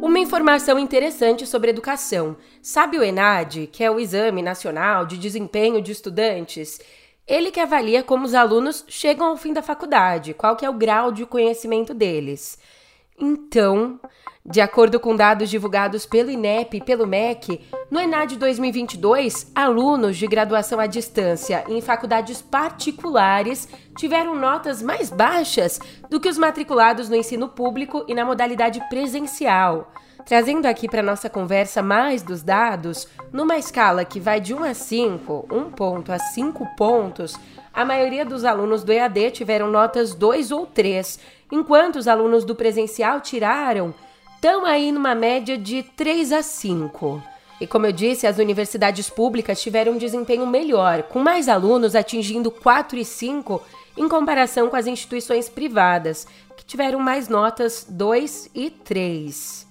Uma 0.03 0.19
informação 0.19 0.79
interessante 0.79 1.47
sobre 1.47 1.71
educação. 1.71 2.37
Sabe 2.61 2.99
o 2.99 3.03
ENAD, 3.03 3.69
que 3.69 3.85
é 3.85 3.91
o 3.91 4.01
Exame 4.01 4.43
Nacional 4.43 5.07
de 5.07 5.17
Desempenho 5.17 5.81
de 5.81 5.93
Estudantes? 5.93 6.81
Ele 7.27 7.51
que 7.51 7.61
avalia 7.61 8.03
como 8.03 8.25
os 8.25 8.35
alunos 8.35 8.85
chegam 8.89 9.29
ao 9.29 9.37
fim 9.37 9.53
da 9.53 9.63
faculdade, 9.63 10.35
qual 10.35 10.57
que 10.57 10.65
é 10.65 10.71
o 10.71 10.75
grau 10.75 11.13
de 11.13 11.25
conhecimento 11.25 11.95
deles. 11.95 12.59
Então, 13.19 14.01
de 14.45 14.61
acordo 14.61 14.99
com 14.99 15.15
dados 15.15 15.49
divulgados 15.49 16.05
pelo 16.05 16.29
INEP 16.29 16.79
e 16.79 16.81
pelo 16.81 17.07
MEC, 17.07 17.61
no 17.89 18.01
ENAD 18.01 18.37
2022, 18.37 19.53
alunos 19.55 20.17
de 20.17 20.27
graduação 20.27 20.81
à 20.81 20.87
distância 20.87 21.65
em 21.69 21.81
faculdades 21.81 22.43
particulares 22.43 23.69
tiveram 23.97 24.35
notas 24.35 24.83
mais 24.83 25.11
baixas 25.11 25.79
do 26.11 26.19
que 26.19 26.29
os 26.29 26.37
matriculados 26.37 27.09
no 27.09 27.15
ensino 27.15 27.49
público 27.49 28.05
e 28.09 28.15
na 28.15 28.25
modalidade 28.25 28.81
presencial. 28.89 29.93
Trazendo 30.27 30.67
aqui 30.67 30.89
para 30.89 31.03
nossa 31.03 31.31
conversa 31.31 31.81
mais 31.81 32.23
dos 32.23 32.43
dados, 32.43 33.07
numa 33.33 33.59
escala 33.59 34.05
que 34.05 34.19
vai 34.19 34.41
de 34.41 34.55
1 34.55 34.65
a 34.65 34.75
5, 34.75 35.49
1 35.51 35.71
ponto 35.71 36.13
a 36.13 36.19
5 36.19 36.67
pontos, 36.77 37.37
a 37.73 37.85
maioria 37.85 38.25
dos 38.25 38.45
alunos 38.45 38.83
do 38.83 38.93
EAD 38.93 39.31
tiveram 39.31 39.71
notas 39.71 40.15
2 40.15 40.51
ou 40.51 40.67
3, 40.67 41.19
enquanto 41.51 41.97
os 41.97 42.09
alunos 42.09 42.45
do 42.45 42.55
presencial 42.57 43.21
tiraram 43.21 43.95
estão 44.43 44.65
aí 44.65 44.91
numa 44.91 45.15
média 45.15 45.57
de 45.57 45.85
3 45.85 46.33
a 46.33 46.43
5. 46.43 47.23
E 47.61 47.67
como 47.67 47.87
eu 47.87 47.93
disse, 47.93 48.27
as 48.27 48.39
universidades 48.39 49.09
públicas 49.09 49.63
tiveram 49.63 49.93
um 49.93 49.97
desempenho 49.97 50.45
melhor, 50.45 51.05
com 51.05 51.21
mais 51.21 51.49
alunos 51.49 51.95
atingindo 51.95 52.51
4 52.51 52.99
e 52.99 53.05
5 53.05 53.63
em 53.97 54.09
comparação 54.09 54.69
com 54.69 54.75
as 54.75 54.89
instituições 54.89 55.49
privadas, 55.49 56.27
que 56.57 56.65
tiveram 56.65 56.99
mais 56.99 57.29
notas 57.29 57.87
2 57.89 58.51
e 58.53 58.69
3. 58.69 59.65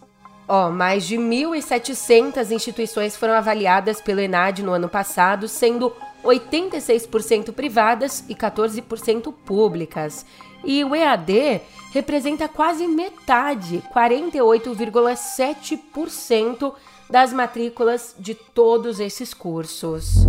Ó, 0.48 0.68
oh, 0.68 0.72
mais 0.72 1.06
de 1.06 1.18
1.700 1.18 2.52
instituições 2.52 3.18
foram 3.18 3.34
avaliadas 3.34 4.00
pelo 4.00 4.22
ENAD 4.22 4.64
no 4.64 4.72
ano 4.72 4.88
passado, 4.88 5.50
sendo 5.50 5.94
86% 6.24 7.52
privadas 7.52 8.24
e 8.30 8.36
14% 8.36 9.34
públicas. 9.46 10.26
E 10.64 10.84
o 10.84 10.96
EAD 10.96 11.62
representa 11.92 12.48
quase 12.48 12.88
metade, 12.88 13.84
48,7% 13.94 16.74
das 17.10 17.34
matrículas 17.34 18.16
de 18.18 18.36
todos 18.36 19.00
esses 19.00 19.34
cursos. 19.34 20.28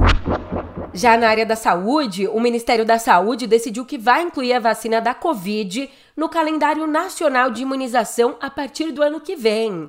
Já 0.94 1.16
na 1.16 1.28
área 1.28 1.46
da 1.46 1.56
saúde, 1.56 2.28
o 2.28 2.40
Ministério 2.40 2.84
da 2.84 2.98
Saúde 2.98 3.46
decidiu 3.46 3.86
que 3.86 3.96
vai 3.96 4.22
incluir 4.22 4.52
a 4.52 4.60
vacina 4.60 5.00
da 5.00 5.14
Covid 5.14 5.88
no 6.14 6.28
calendário 6.28 6.86
nacional 6.86 7.50
de 7.50 7.62
imunização 7.62 8.36
a 8.40 8.50
partir 8.50 8.92
do 8.92 9.02
ano 9.02 9.20
que 9.20 9.34
vem. 9.34 9.88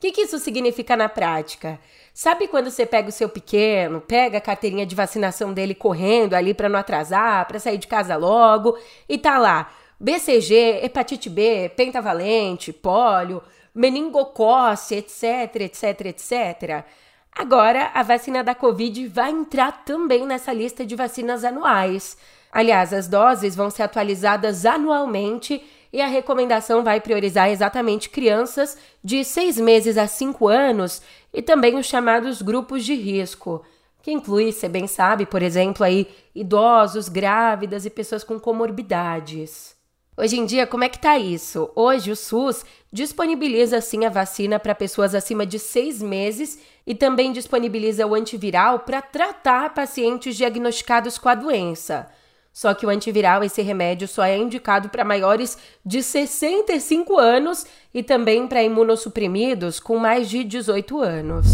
O 0.00 0.02
que, 0.02 0.12
que 0.12 0.22
isso 0.22 0.38
significa 0.38 0.96
na 0.96 1.10
prática? 1.10 1.78
Sabe 2.14 2.48
quando 2.48 2.70
você 2.70 2.86
pega 2.86 3.10
o 3.10 3.12
seu 3.12 3.28
pequeno, 3.28 4.00
pega 4.00 4.38
a 4.38 4.40
carteirinha 4.40 4.86
de 4.86 4.94
vacinação 4.94 5.52
dele 5.52 5.74
correndo 5.74 6.32
ali 6.32 6.54
para 6.54 6.70
não 6.70 6.78
atrasar, 6.78 7.46
para 7.46 7.58
sair 7.58 7.76
de 7.76 7.86
casa 7.86 8.16
logo, 8.16 8.78
e 9.06 9.18
tá 9.18 9.36
lá 9.36 9.70
BCG, 10.00 10.80
hepatite 10.82 11.28
B, 11.28 11.70
pentavalente, 11.76 12.72
pólio, 12.72 13.42
meningocosse, 13.74 14.94
etc, 14.94 15.56
etc, 15.56 16.06
etc. 16.06 16.84
Agora, 17.30 17.90
a 17.92 18.02
vacina 18.02 18.42
da 18.42 18.54
Covid 18.54 19.06
vai 19.06 19.30
entrar 19.30 19.84
também 19.84 20.24
nessa 20.24 20.50
lista 20.50 20.82
de 20.82 20.96
vacinas 20.96 21.44
anuais. 21.44 22.16
Aliás, 22.50 22.94
as 22.94 23.06
doses 23.06 23.54
vão 23.54 23.68
ser 23.68 23.82
atualizadas 23.82 24.64
anualmente 24.64 25.62
e 25.92 26.00
a 26.00 26.06
recomendação 26.06 26.84
vai 26.84 27.00
priorizar 27.00 27.50
exatamente 27.50 28.08
crianças 28.08 28.78
de 29.02 29.24
6 29.24 29.58
meses 29.58 29.98
a 29.98 30.06
5 30.06 30.46
anos 30.48 31.02
e 31.32 31.42
também 31.42 31.76
os 31.76 31.86
chamados 31.86 32.42
grupos 32.42 32.84
de 32.84 32.94
risco, 32.94 33.64
que 34.02 34.12
inclui, 34.12 34.52
você 34.52 34.68
bem 34.68 34.86
sabe, 34.86 35.26
por 35.26 35.42
exemplo, 35.42 35.84
aí, 35.84 36.08
idosos, 36.34 37.08
grávidas 37.08 37.84
e 37.84 37.90
pessoas 37.90 38.24
com 38.24 38.38
comorbidades. 38.38 39.78
Hoje 40.16 40.38
em 40.38 40.44
dia, 40.44 40.66
como 40.66 40.84
é 40.84 40.88
que 40.88 40.98
tá 40.98 41.18
isso? 41.18 41.70
Hoje 41.74 42.10
o 42.10 42.16
SUS 42.16 42.64
disponibiliza 42.92 43.80
sim 43.80 44.04
a 44.04 44.10
vacina 44.10 44.58
para 44.58 44.74
pessoas 44.74 45.14
acima 45.14 45.46
de 45.46 45.58
seis 45.58 46.02
meses 46.02 46.58
e 46.86 46.94
também 46.94 47.32
disponibiliza 47.32 48.06
o 48.06 48.14
antiviral 48.14 48.80
para 48.80 49.00
tratar 49.00 49.72
pacientes 49.72 50.36
diagnosticados 50.36 51.16
com 51.16 51.28
a 51.28 51.34
doença. 51.34 52.06
Só 52.52 52.74
que 52.74 52.84
o 52.84 52.88
antiviral, 52.88 53.44
esse 53.44 53.62
remédio, 53.62 54.08
só 54.08 54.24
é 54.24 54.36
indicado 54.36 54.88
para 54.88 55.04
maiores 55.04 55.56
de 55.84 56.02
65 56.02 57.18
anos 57.18 57.64
e 57.94 58.02
também 58.02 58.46
para 58.46 58.62
imunossuprimidos 58.62 59.78
com 59.78 59.98
mais 59.98 60.28
de 60.28 60.42
18 60.42 61.00
anos. 61.00 61.46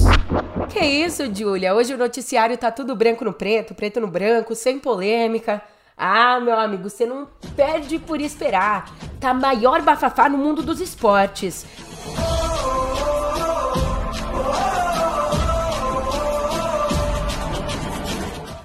Que 0.70 0.80
isso, 0.80 1.32
Julia? 1.32 1.74
Hoje 1.74 1.94
o 1.94 1.98
noticiário 1.98 2.56
tá 2.56 2.70
tudo 2.70 2.96
branco 2.96 3.24
no 3.24 3.32
preto, 3.32 3.74
preto 3.74 4.00
no 4.00 4.08
branco, 4.08 4.54
sem 4.54 4.78
polêmica. 4.78 5.62
Ah, 5.96 6.40
meu 6.40 6.58
amigo, 6.58 6.90
você 6.90 7.06
não 7.06 7.28
perde 7.54 7.98
por 7.98 8.20
esperar. 8.20 8.90
Tá 9.20 9.32
maior 9.32 9.82
bafafá 9.82 10.28
no 10.28 10.38
mundo 10.38 10.62
dos 10.62 10.80
esportes. 10.80 11.64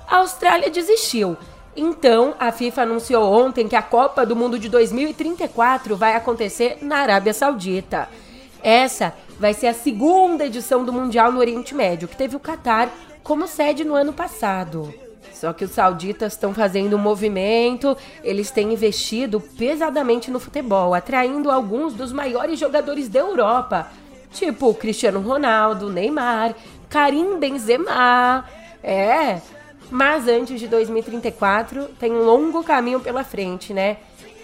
A 0.07 0.17
Austrália 0.17 0.69
desistiu 0.69 1.37
então, 1.75 2.35
a 2.37 2.51
FIFA 2.51 2.81
anunciou 2.81 3.23
ontem 3.31 3.67
que 3.67 3.75
a 3.75 3.81
Copa 3.81 4.25
do 4.25 4.35
Mundo 4.35 4.59
de 4.59 4.67
2034 4.67 5.95
vai 5.95 6.15
acontecer 6.15 6.79
na 6.81 6.97
Arábia 6.97 7.33
Saudita. 7.33 8.09
Essa 8.61 9.13
vai 9.39 9.53
ser 9.53 9.67
a 9.67 9.73
segunda 9.73 10.45
edição 10.45 10.83
do 10.83 10.91
Mundial 10.91 11.31
no 11.31 11.39
Oriente 11.39 11.73
Médio, 11.73 12.07
que 12.07 12.15
teve 12.15 12.35
o 12.35 12.39
Catar 12.39 12.89
como 13.23 13.47
sede 13.47 13.83
no 13.83 13.95
ano 13.95 14.11
passado. 14.11 14.93
Só 15.33 15.53
que 15.53 15.65
os 15.65 15.71
sauditas 15.71 16.33
estão 16.33 16.53
fazendo 16.53 16.95
um 16.95 16.99
movimento, 16.99 17.97
eles 18.23 18.51
têm 18.51 18.73
investido 18.73 19.39
pesadamente 19.39 20.29
no 20.29 20.39
futebol, 20.39 20.93
atraindo 20.93 21.49
alguns 21.49 21.93
dos 21.93 22.11
maiores 22.11 22.59
jogadores 22.59 23.09
da 23.09 23.21
Europa, 23.21 23.87
tipo 24.33 24.73
Cristiano 24.75 25.19
Ronaldo, 25.19 25.89
Neymar, 25.89 26.53
Karim 26.89 27.39
Benzema. 27.39 28.45
É, 28.83 29.41
mas 29.91 30.27
antes 30.27 30.59
de 30.59 30.67
2034 30.67 31.89
tem 31.99 32.11
um 32.11 32.23
longo 32.23 32.63
caminho 32.63 33.01
pela 33.01 33.23
frente, 33.23 33.73
né? 33.73 33.97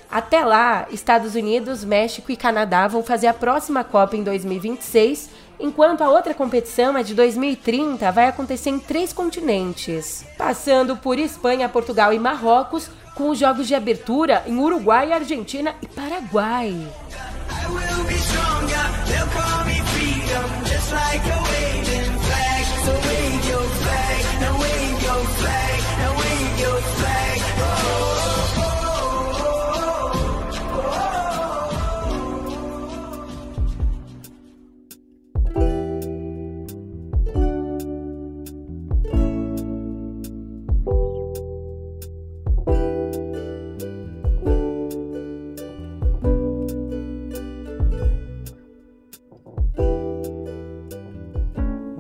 Até 0.10 0.46
lá, 0.46 0.88
Estados 0.92 1.36
Unidos, 1.36 1.84
México 1.84 2.32
e 2.32 2.38
Canadá 2.38 2.88
vão 2.88 3.04
fazer 3.04 3.28
a 3.28 3.34
próxima 3.34 3.84
Copa 3.84 4.16
em 4.16 4.24
2026, 4.24 5.30
enquanto 5.60 6.02
a 6.02 6.10
outra 6.10 6.34
competição, 6.34 6.96
a 6.96 7.02
de 7.02 7.14
2030, 7.14 8.12
vai 8.12 8.28
acontecer 8.28 8.70
em 8.70 8.80
três 8.80 9.12
continentes, 9.12 10.26
passando 10.38 10.96
por 10.96 11.18
Espanha, 11.18 11.68
Portugal 11.68 12.14
e 12.14 12.20
Marrocos, 12.20 12.90
com 13.16 13.30
os 13.30 13.40
jogos 13.40 13.68
de 13.68 13.74
abertura 13.74 14.44
em 14.46 14.58
Uruguai, 14.60 15.12
Argentina 15.12 15.76
e 15.82 15.88
Paraguai. 15.88 16.74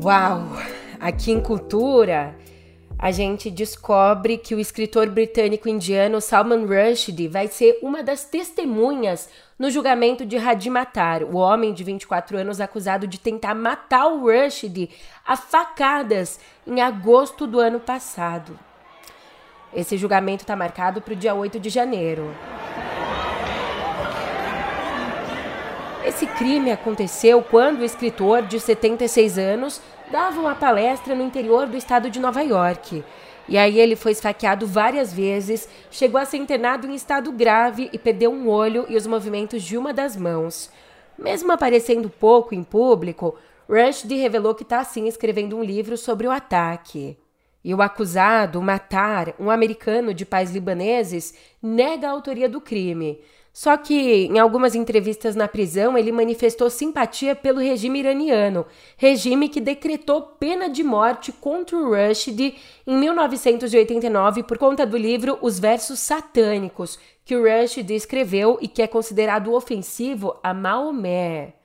Uau! 0.07 0.47
Aqui 1.01 1.33
em 1.33 1.41
Cultura, 1.41 2.33
a 2.97 3.11
gente 3.11 3.51
descobre 3.51 4.37
que 4.37 4.55
o 4.55 4.59
escritor 4.61 5.09
britânico-indiano 5.09 6.21
Salman 6.21 6.65
Rushdie 6.65 7.27
vai 7.27 7.49
ser 7.49 7.77
uma 7.83 8.01
das 8.01 8.23
testemunhas 8.23 9.27
no 9.59 9.69
julgamento 9.69 10.25
de 10.25 10.37
Hadi 10.37 10.69
Matar, 10.69 11.23
o 11.23 11.35
homem 11.35 11.73
de 11.73 11.83
24 11.83 12.37
anos 12.37 12.61
acusado 12.61 13.05
de 13.05 13.19
tentar 13.19 13.53
matar 13.53 14.07
o 14.07 14.21
Rushdie 14.21 14.91
a 15.25 15.35
facadas 15.35 16.39
em 16.65 16.79
agosto 16.79 17.45
do 17.45 17.59
ano 17.59 17.81
passado. 17.81 18.57
Esse 19.73 19.97
julgamento 19.97 20.43
está 20.43 20.55
marcado 20.55 21.01
para 21.01 21.15
o 21.15 21.17
dia 21.17 21.35
8 21.35 21.59
de 21.59 21.69
janeiro. 21.69 22.33
Esse 26.05 26.25
crime 26.25 26.71
aconteceu 26.71 27.43
quando 27.43 27.81
o 27.81 27.83
escritor, 27.83 28.43
de 28.43 28.57
76 28.57 29.37
anos, 29.37 29.81
dava 30.11 30.39
uma 30.39 30.55
palestra 30.55 31.13
no 31.13 31.23
interior 31.23 31.67
do 31.67 31.77
estado 31.77 32.09
de 32.09 32.19
Nova 32.19 32.41
York. 32.41 33.03
E 33.47 33.57
aí 33.57 33.79
ele 33.79 33.95
foi 33.95 34.11
esfaqueado 34.11 34.67
várias 34.67 35.13
vezes, 35.13 35.69
chegou 35.89 36.19
a 36.19 36.25
ser 36.25 36.37
internado 36.37 36.85
em 36.85 36.95
estado 36.95 37.31
grave 37.31 37.89
e 37.93 37.97
perdeu 37.97 38.31
um 38.31 38.49
olho 38.49 38.85
e 38.89 38.97
os 38.97 39.07
movimentos 39.07 39.63
de 39.63 39.77
uma 39.77 39.93
das 39.93 40.17
mãos. 40.17 40.69
Mesmo 41.17 41.51
aparecendo 41.51 42.09
pouco 42.09 42.53
em 42.53 42.63
público, 42.63 43.35
Rushdie 43.69 44.17
revelou 44.17 44.53
que 44.53 44.63
está 44.63 44.83
sim 44.83 45.07
escrevendo 45.07 45.57
um 45.57 45.63
livro 45.63 45.97
sobre 45.97 46.27
o 46.27 46.31
ataque. 46.31 47.17
E 47.63 47.73
o 47.73 47.81
acusado, 47.81 48.61
Matar, 48.61 49.33
um 49.39 49.49
americano 49.49 50.13
de 50.13 50.25
pais 50.25 50.51
libaneses, 50.51 51.33
nega 51.61 52.07
a 52.07 52.11
autoria 52.11 52.47
do 52.47 52.61
crime. 52.61 53.19
Só 53.57 53.75
que, 53.75 54.27
em 54.27 54.37
algumas 54.37 54.75
entrevistas 54.75 55.35
na 55.35 55.47
prisão, 55.47 55.97
ele 55.97 56.11
manifestou 56.11 56.69
simpatia 56.69 57.35
pelo 57.35 57.59
regime 57.59 57.97
iraniano, 57.97 58.67
regime 58.95 59.49
que 59.49 59.59
decretou 59.59 60.21
pena 60.21 60.69
de 60.69 60.83
morte 60.83 61.31
contra 61.31 61.75
o 61.75 61.89
Rushdie 61.89 62.55
em 62.85 62.95
1989 62.95 64.43
por 64.43 64.59
conta 64.59 64.85
do 64.85 64.95
livro 64.95 65.39
Os 65.41 65.57
Versos 65.57 65.97
Satânicos, 65.97 66.99
que 67.25 67.35
o 67.35 67.41
Rushdie 67.41 67.95
escreveu 67.95 68.59
e 68.61 68.67
que 68.67 68.83
é 68.83 68.85
considerado 68.85 69.51
ofensivo 69.51 70.37
a 70.43 70.53
Maomé. 70.53 71.55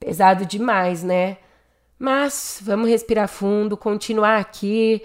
Pesado 0.00 0.44
demais, 0.44 1.04
né? 1.04 1.36
Mas 1.96 2.58
vamos 2.60 2.88
respirar 2.88 3.28
fundo, 3.28 3.76
continuar 3.76 4.38
aqui 4.40 5.00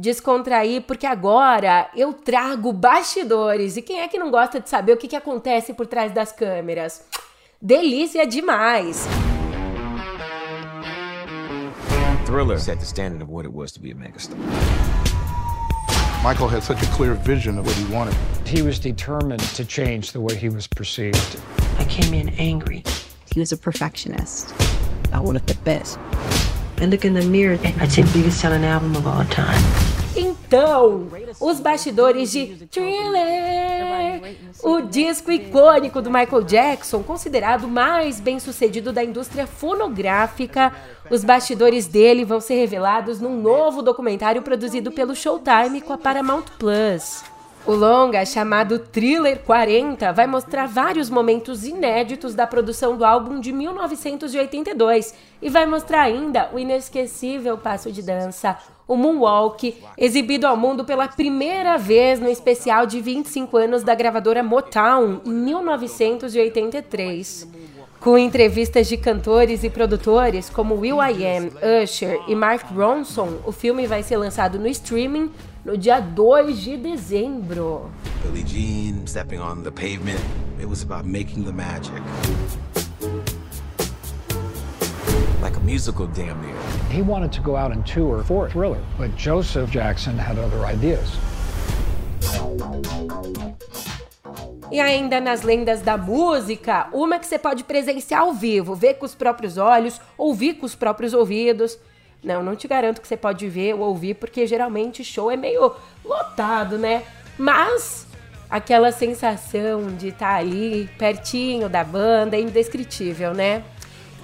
descontrair, 0.00 0.82
porque 0.82 1.06
agora 1.06 1.90
eu 1.94 2.14
trago 2.14 2.72
bastidores. 2.72 3.76
E 3.76 3.82
quem 3.82 4.00
é 4.00 4.08
que 4.08 4.18
não 4.18 4.30
gosta 4.30 4.58
de 4.58 4.68
saber 4.68 4.94
o 4.94 4.96
que, 4.96 5.06
que 5.06 5.16
acontece 5.16 5.74
por 5.74 5.86
trás 5.86 6.10
das 6.12 6.32
câmeras? 6.32 7.04
Delícia 7.60 8.26
demais! 8.26 9.06
Thriller 12.24 12.58
set 12.58 12.78
the 12.78 12.86
standard 12.86 13.22
of 13.22 13.30
what 13.30 13.44
it 13.44 13.52
was 13.52 13.72
to 13.72 13.80
be 13.80 13.90
a 13.90 13.94
megastar. 13.94 14.36
Michael 16.22 16.48
had 16.48 16.62
such 16.62 16.82
a 16.82 16.86
clear 16.92 17.14
vision 17.14 17.58
of 17.58 17.66
what 17.66 17.74
he 17.76 17.84
wanted. 17.92 18.14
He 18.46 18.62
was 18.62 18.78
determined 18.78 19.42
to 19.56 19.64
change 19.64 20.12
the 20.12 20.20
way 20.20 20.36
he 20.36 20.48
was 20.48 20.66
perceived. 20.66 21.40
I 21.78 21.84
came 21.86 22.14
in 22.14 22.28
angry. 22.38 22.84
He 23.34 23.40
was 23.40 23.52
a 23.52 23.56
perfectionist. 23.56 24.54
I 25.12 25.20
wanted 25.20 25.46
the 25.46 25.56
best. 25.64 25.98
I 26.80 26.86
look 26.86 27.06
in 27.06 27.12
the 27.12 27.22
mirror, 27.22 27.58
I'd 27.78 27.92
say 27.92 28.02
biggest 28.04 28.40
selling 28.40 28.64
album 28.64 28.96
of 28.96 29.06
all 29.06 29.24
time. 29.26 30.00
Então, 30.16 31.08
os 31.38 31.60
bastidores 31.60 32.32
de 32.32 32.66
Thriller, 32.70 34.36
o 34.62 34.80
disco 34.80 35.30
icônico 35.30 36.00
do 36.00 36.10
Michael 36.10 36.42
Jackson, 36.42 37.02
considerado 37.02 37.68
mais 37.68 38.18
bem 38.18 38.40
sucedido 38.40 38.94
da 38.94 39.04
indústria 39.04 39.46
fonográfica, 39.46 40.72
os 41.10 41.22
bastidores 41.22 41.86
dele 41.86 42.24
vão 42.24 42.40
ser 42.40 42.54
revelados 42.54 43.20
num 43.20 43.40
novo 43.40 43.82
documentário 43.82 44.40
produzido 44.40 44.90
pelo 44.90 45.14
Showtime 45.14 45.82
com 45.82 45.92
a 45.92 45.98
Paramount 45.98 46.46
Plus. 46.58 47.22
O 47.70 47.72
longa, 47.72 48.26
chamado 48.26 48.80
Thriller 48.80 49.38
40, 49.44 50.12
vai 50.12 50.26
mostrar 50.26 50.66
vários 50.66 51.08
momentos 51.08 51.64
inéditos 51.64 52.34
da 52.34 52.44
produção 52.44 52.96
do 52.96 53.04
álbum 53.04 53.38
de 53.38 53.52
1982 53.52 55.14
e 55.40 55.48
vai 55.48 55.66
mostrar 55.66 56.02
ainda 56.02 56.50
o 56.52 56.58
inesquecível 56.58 57.56
passo 57.56 57.92
de 57.92 58.02
dança, 58.02 58.58
o 58.88 58.96
Moonwalk, 58.96 59.80
exibido 59.96 60.48
ao 60.48 60.56
mundo 60.56 60.84
pela 60.84 61.06
primeira 61.06 61.78
vez 61.78 62.18
no 62.18 62.28
especial 62.28 62.86
de 62.86 63.00
25 63.00 63.56
anos 63.56 63.84
da 63.84 63.94
gravadora 63.94 64.42
Motown 64.42 65.20
em 65.24 65.30
1983. 65.30 67.69
Com 68.00 68.16
entrevistas 68.16 68.88
de 68.88 68.96
cantores 68.96 69.62
e 69.62 69.68
produtores 69.68 70.48
como 70.48 70.74
Will 70.74 70.96
I 71.02 71.26
Am, 71.26 71.50
Usher 71.82 72.18
e 72.26 72.34
Mark 72.34 72.64
Ronson, 72.74 73.40
o 73.44 73.52
filme 73.52 73.86
vai 73.86 74.02
ser 74.02 74.16
lançado 74.16 74.58
no 74.58 74.66
streaming 74.68 75.30
no 75.62 75.76
dia 75.76 76.00
2 76.00 76.62
de 76.62 76.76
dezembro. 76.78 77.90
Billie 78.22 78.46
Jean 78.46 79.06
stepping 79.06 79.38
on 79.38 79.62
the 79.62 79.70
pavement. 79.70 80.18
It 80.58 80.66
was 80.66 80.82
about 80.82 81.06
making 81.06 81.44
the 81.44 81.52
magic. 81.52 81.92
Like 85.42 85.58
a 85.58 85.60
musical 85.60 86.06
damn 86.06 86.40
near. 86.40 86.56
He 86.90 87.02
wanted 87.02 87.30
to 87.32 87.42
go 87.42 87.54
out 87.54 87.70
and 87.70 87.84
tour 87.84 88.24
for 88.24 88.48
Thriller, 88.48 88.80
but 88.96 89.14
Joseph 89.14 89.70
Jackson 89.70 90.16
had 90.16 90.38
other 90.38 90.64
ideas. 90.64 91.18
E 94.70 94.80
ainda 94.80 95.20
nas 95.20 95.42
lendas 95.42 95.82
da 95.82 95.96
música, 95.96 96.88
uma 96.92 97.18
que 97.18 97.26
você 97.26 97.38
pode 97.38 97.64
presenciar 97.64 98.22
ao 98.22 98.32
vivo, 98.32 98.74
ver 98.74 98.94
com 98.94 99.04
os 99.04 99.14
próprios 99.14 99.58
olhos, 99.58 100.00
ouvir 100.16 100.54
com 100.54 100.66
os 100.66 100.76
próprios 100.76 101.12
ouvidos. 101.12 101.78
Não, 102.22 102.42
não 102.42 102.54
te 102.54 102.68
garanto 102.68 103.00
que 103.00 103.08
você 103.08 103.16
pode 103.16 103.48
ver 103.48 103.74
ou 103.74 103.80
ouvir, 103.80 104.14
porque 104.14 104.46
geralmente 104.46 105.02
show 105.02 105.30
é 105.30 105.36
meio 105.36 105.72
lotado, 106.04 106.78
né? 106.78 107.02
Mas 107.36 108.06
aquela 108.48 108.92
sensação 108.92 109.88
de 109.96 110.08
estar 110.08 110.34
tá 110.34 110.36
ali 110.36 110.88
pertinho 110.98 111.68
da 111.68 111.82
banda 111.82 112.36
é 112.36 112.40
indescritível, 112.40 113.34
né? 113.34 113.64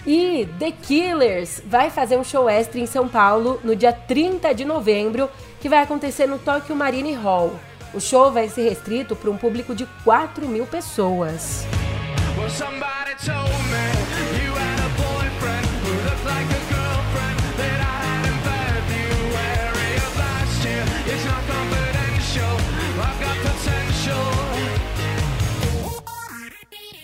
E 0.07 0.49
The 0.61 0.71
Killers 0.71 1.61
vai 1.67 1.91
fazer 1.91 2.17
um 2.17 2.23
show 2.23 2.49
extra 2.49 2.79
em 2.79 2.87
São 2.87 3.09
Paulo 3.09 3.61
no 3.65 3.75
dia 3.75 3.93
30 3.93 4.55
de 4.55 4.65
novembro, 4.65 5.29
que 5.61 5.69
vai 5.69 5.81
acontecer 5.81 6.29
no 6.29 6.39
Tokyo 6.39 6.77
Marine 6.77 7.15
Hall. 7.15 7.53
O 7.97 8.01
show 8.01 8.31
vai 8.31 8.47
ser 8.47 8.69
restrito 8.69 9.17
para 9.17 9.31
um 9.31 9.39
público 9.39 9.75
de 9.75 9.87
4 10.05 10.47
mil 10.47 10.67
pessoas. 10.67 11.65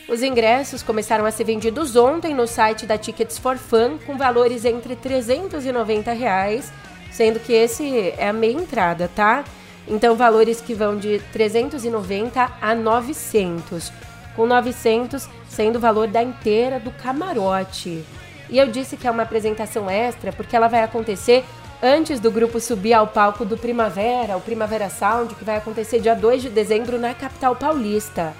Os 0.06 0.22
ingressos 0.22 0.82
começaram 0.82 1.24
a 1.24 1.30
ser 1.30 1.44
vendidos 1.44 1.96
ontem 1.96 2.34
no 2.34 2.46
site 2.46 2.84
da 2.84 2.98
Tickets 2.98 3.38
for 3.38 3.56
Fun 3.56 3.96
com 4.04 4.18
valores 4.18 4.66
entre 4.66 4.94
390 4.94 6.12
reais, 6.12 6.70
sendo 7.10 7.40
que 7.40 7.54
esse 7.54 8.10
é 8.18 8.28
a 8.28 8.32
meia 8.34 8.52
entrada, 8.52 9.08
tá? 9.16 9.42
Então 9.86 10.14
valores 10.14 10.60
que 10.60 10.74
vão 10.74 10.96
de 10.96 11.20
390 11.32 12.50
a 12.60 12.74
900, 12.74 13.92
com 14.36 14.46
900 14.46 15.28
sendo 15.48 15.76
o 15.76 15.80
valor 15.80 16.08
da 16.08 16.22
inteira 16.22 16.80
do 16.80 16.90
camarote. 16.90 18.04
E 18.48 18.58
eu 18.58 18.68
disse 18.68 18.96
que 18.96 19.06
é 19.06 19.10
uma 19.10 19.22
apresentação 19.22 19.88
extra 19.88 20.32
porque 20.32 20.56
ela 20.56 20.68
vai 20.68 20.82
acontecer 20.82 21.44
antes 21.82 22.20
do 22.20 22.30
grupo 22.30 22.60
subir 22.60 22.92
ao 22.92 23.06
palco 23.06 23.44
do 23.44 23.56
Primavera, 23.56 24.36
o 24.36 24.40
Primavera 24.40 24.88
Sound, 24.88 25.34
que 25.34 25.44
vai 25.44 25.56
acontecer 25.56 26.00
dia 26.00 26.14
2 26.14 26.42
de 26.42 26.48
dezembro 26.48 26.98
na 26.98 27.12
capital 27.12 27.56
paulista. 27.56 28.32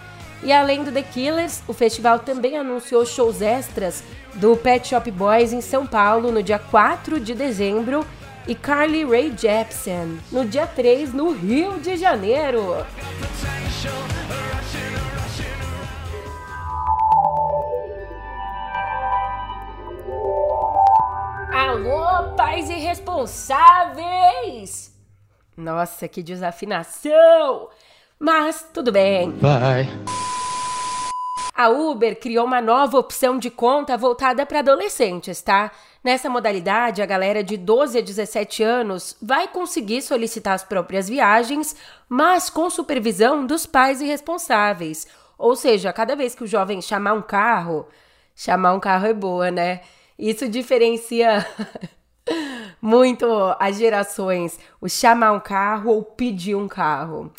E 0.45 0.53
além 0.53 0.83
do 0.83 0.93
The 0.93 1.03
Killers, 1.03 1.63
o 1.69 1.73
festival 1.73 2.19
também 2.19 2.57
anunciou 2.57 3.07
shows 3.07 3.41
extras 3.41 4.03
do 4.35 4.57
Pet 4.57 4.89
Shop 4.89 5.09
Boys 5.11 5.53
em 5.53 5.61
São 5.61 5.87
Paulo 5.87 6.33
no 6.33 6.43
dia 6.43 6.59
4 6.59 7.21
de 7.21 7.35
dezembro 7.35 8.05
e 8.47 8.55
Carly 8.55 9.05
Rae 9.05 9.35
Jepsen 9.37 10.21
no 10.31 10.45
dia 10.45 10.65
3 10.67 11.15
no 11.15 11.33
Rio 11.33 11.81
de 11.81 11.97
Janeiro. 11.97 12.77
Alô, 21.53 22.35
pais 22.37 22.69
irresponsáveis! 22.69 24.93
Nossa, 25.57 26.07
que 26.09 26.23
desafinação! 26.23 27.71
Mas 28.19 28.69
tudo 28.73 28.93
bem. 28.93 29.31
Bye. 29.33 29.89
A 31.55 31.69
Uber 31.69 32.19
criou 32.19 32.47
uma 32.47 32.61
nova 32.61 32.99
opção 32.99 33.39
de 33.39 33.51
conta 33.51 33.97
voltada 33.97 34.45
para 34.47 34.61
adolescentes, 34.61 35.43
tá? 35.43 35.71
Nessa 36.03 36.29
modalidade, 36.29 37.01
a 37.01 37.07
galera 37.07 37.45
de 37.45 37.57
12 37.57 37.99
a 37.99 38.01
17 38.01 38.63
anos 38.63 39.17
vai 39.23 39.47
conseguir 39.47 40.03
solicitar 40.03 40.55
as 40.55 40.65
próprias 40.65 41.09
viagens, 41.09 41.77
mas 42.09 42.51
com 42.51 42.69
supervisão 42.69 43.47
dos 43.47 43.67
pais 43.67 44.01
e 44.01 44.05
responsáveis. 44.05 45.07
Ou 45.39 45.55
seja, 45.55 45.93
cada 45.93 46.17
vez 46.17 46.35
que 46.35 46.43
o 46.43 46.47
jovem 46.47 46.83
chamar 46.83 47.13
um 47.13 47.23
carro, 47.23 47.87
chamar 48.35 48.73
um 48.73 48.81
carro 48.81 49.07
é 49.07 49.15
boa, 49.15 49.53
né? 49.53 49.83
Isso 50.19 50.49
diferencia 50.49 51.47
muito 52.83 53.25
as 53.61 53.77
gerações, 53.77 54.59
o 54.81 54.89
chamar 54.89 55.31
um 55.33 55.41
carro 55.41 55.93
ou 55.93 56.03
pedir 56.03 56.57
um 56.57 56.67
carro. 56.67 57.33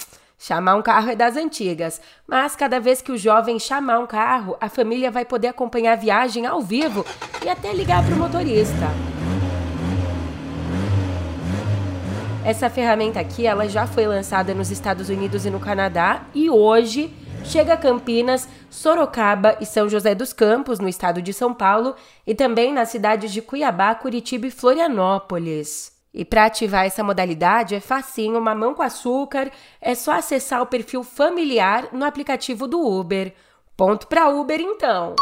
Chamar 0.46 0.76
um 0.76 0.82
carro 0.82 1.10
é 1.10 1.16
das 1.16 1.38
antigas, 1.38 2.02
mas 2.28 2.54
cada 2.54 2.78
vez 2.78 3.02
que 3.02 3.14
o 3.14 3.18
jovem 3.18 3.58
chamar 3.58 4.00
um 4.00 4.06
carro, 4.06 4.58
a 4.60 4.68
família 4.68 5.10
vai 5.10 5.24
poder 5.24 5.48
acompanhar 5.48 5.94
a 5.94 5.96
viagem 5.96 6.46
ao 6.46 6.60
vivo 6.60 7.06
e 7.42 7.48
até 7.48 7.72
ligar 7.72 8.06
para 8.06 8.14
o 8.14 8.18
motorista. 8.18 8.90
Essa 12.44 12.70
ferramenta 12.70 13.22
aqui, 13.22 13.48
ela 13.48 13.70
já 13.70 13.88
foi 13.88 14.06
lançada 14.06 14.54
nos 14.54 14.70
Estados 14.70 15.08
Unidos 15.08 15.46
e 15.46 15.50
no 15.50 15.62
Canadá 15.62 16.24
e 16.36 16.50
hoje 16.50 17.16
chega 17.46 17.76
a 17.76 17.78
Campinas, 17.78 18.50
Sorocaba 18.70 19.56
e 19.62 19.66
São 19.66 19.88
José 19.88 20.14
dos 20.14 20.34
Campos, 20.34 20.78
no 20.78 20.90
estado 20.90 21.22
de 21.22 21.32
São 21.32 21.54
Paulo, 21.54 21.96
e 22.28 22.36
também 22.36 22.74
nas 22.74 22.90
cidades 22.90 23.32
de 23.32 23.42
Cuiabá, 23.42 23.96
Curitiba 23.96 24.46
e 24.48 24.52
Florianópolis. 24.52 25.93
E 26.14 26.24
para 26.24 26.46
ativar 26.46 26.86
essa 26.86 27.04
modalidade 27.04 27.74
é 27.74 27.80
facinho, 27.80 28.40
mamão 28.40 28.76
com 28.76 28.84
açúcar, 28.84 29.52
é 29.82 29.96
só 29.96 30.12
acessar 30.12 30.62
o 30.62 30.68
perfil 30.68 31.04
familiar 31.04 31.90
no 31.92 32.06
aplicativo 32.06 32.68
do 32.68 32.80
Uber. 32.80 33.34
Ponto 33.76 34.06
para 34.06 34.30
Uber 34.30 34.62
então. 34.62 35.16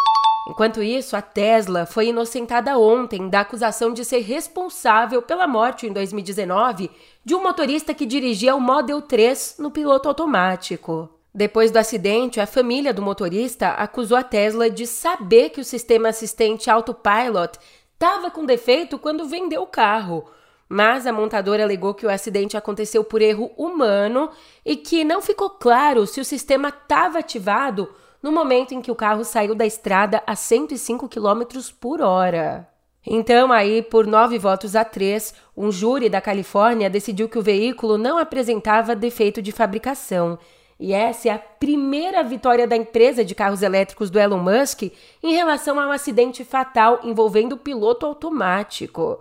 Enquanto 0.50 0.84
isso, 0.84 1.16
a 1.16 1.22
Tesla 1.22 1.86
foi 1.86 2.08
inocentada 2.08 2.78
ontem 2.78 3.30
da 3.30 3.40
acusação 3.40 3.94
de 3.94 4.04
ser 4.04 4.20
responsável 4.20 5.22
pela 5.22 5.48
morte 5.48 5.88
em 5.88 5.94
2019 5.94 6.92
de 7.24 7.36
um 7.36 7.42
motorista 7.42 7.94
que 7.94 8.06
dirigia 8.06 8.54
o 8.54 8.60
Model 8.60 9.02
3 9.02 9.58
no 9.60 9.72
piloto 9.72 10.10
automático. 10.10 11.08
Depois 11.34 11.72
do 11.72 11.78
acidente, 11.78 12.42
a 12.42 12.48
família 12.48 12.94
do 12.94 13.02
motorista 13.02 13.70
acusou 13.70 14.18
a 14.18 14.24
Tesla 14.24 14.70
de 14.70 14.86
saber 14.86 15.52
que 15.52 15.62
o 15.62 15.66
sistema 15.66 16.10
assistente 16.10 16.70
Autopilot 16.70 17.58
estava 17.94 18.30
com 18.30 18.46
defeito 18.46 19.00
quando 19.00 19.30
vendeu 19.30 19.62
o 19.62 19.68
carro 19.68 20.26
mas 20.72 21.06
a 21.06 21.12
montadora 21.12 21.64
alegou 21.64 21.94
que 21.94 22.06
o 22.06 22.10
acidente 22.10 22.56
aconteceu 22.56 23.04
por 23.04 23.22
erro 23.22 23.52
humano 23.58 24.30
e 24.66 24.78
que 24.78 25.04
não 25.04 25.22
ficou 25.22 25.50
claro 25.50 26.08
se 26.08 26.22
o 26.22 26.24
sistema 26.24 26.70
estava 26.70 27.20
ativado 27.20 27.90
no 28.24 28.32
momento 28.32 28.74
em 28.74 28.82
que 28.82 28.90
o 28.90 28.96
carro 28.96 29.26
saiu 29.26 29.54
da 29.54 29.66
estrada 29.66 30.24
a 30.26 30.34
105 30.34 31.10
km 31.10 31.42
por 31.78 32.00
hora. 32.00 32.66
Então, 33.06 33.52
aí, 33.52 33.82
por 33.82 34.08
nove 34.08 34.40
votos 34.40 34.74
a 34.74 34.86
três, 34.86 35.34
um 35.58 35.74
júri 35.74 36.08
da 36.08 36.22
Califórnia 36.22 36.90
decidiu 36.90 37.28
que 37.28 37.38
o 37.38 37.44
veículo 37.44 37.98
não 37.98 38.18
apresentava 38.18 38.96
defeito 38.96 39.42
de 39.42 39.52
fabricação. 39.52 40.40
E 40.80 40.94
essa 40.94 41.28
é 41.28 41.32
a 41.34 41.40
primeira 41.40 42.24
vitória 42.24 42.66
da 42.66 42.78
empresa 42.78 43.26
de 43.26 43.36
carros 43.36 43.62
elétricos 43.62 44.10
do 44.10 44.18
Elon 44.18 44.38
Musk 44.40 44.84
em 45.22 45.34
relação 45.34 45.78
ao 45.78 45.92
acidente 45.92 46.46
fatal 46.46 47.02
envolvendo 47.04 47.54
o 47.54 47.58
piloto 47.58 48.06
automático. 48.06 49.20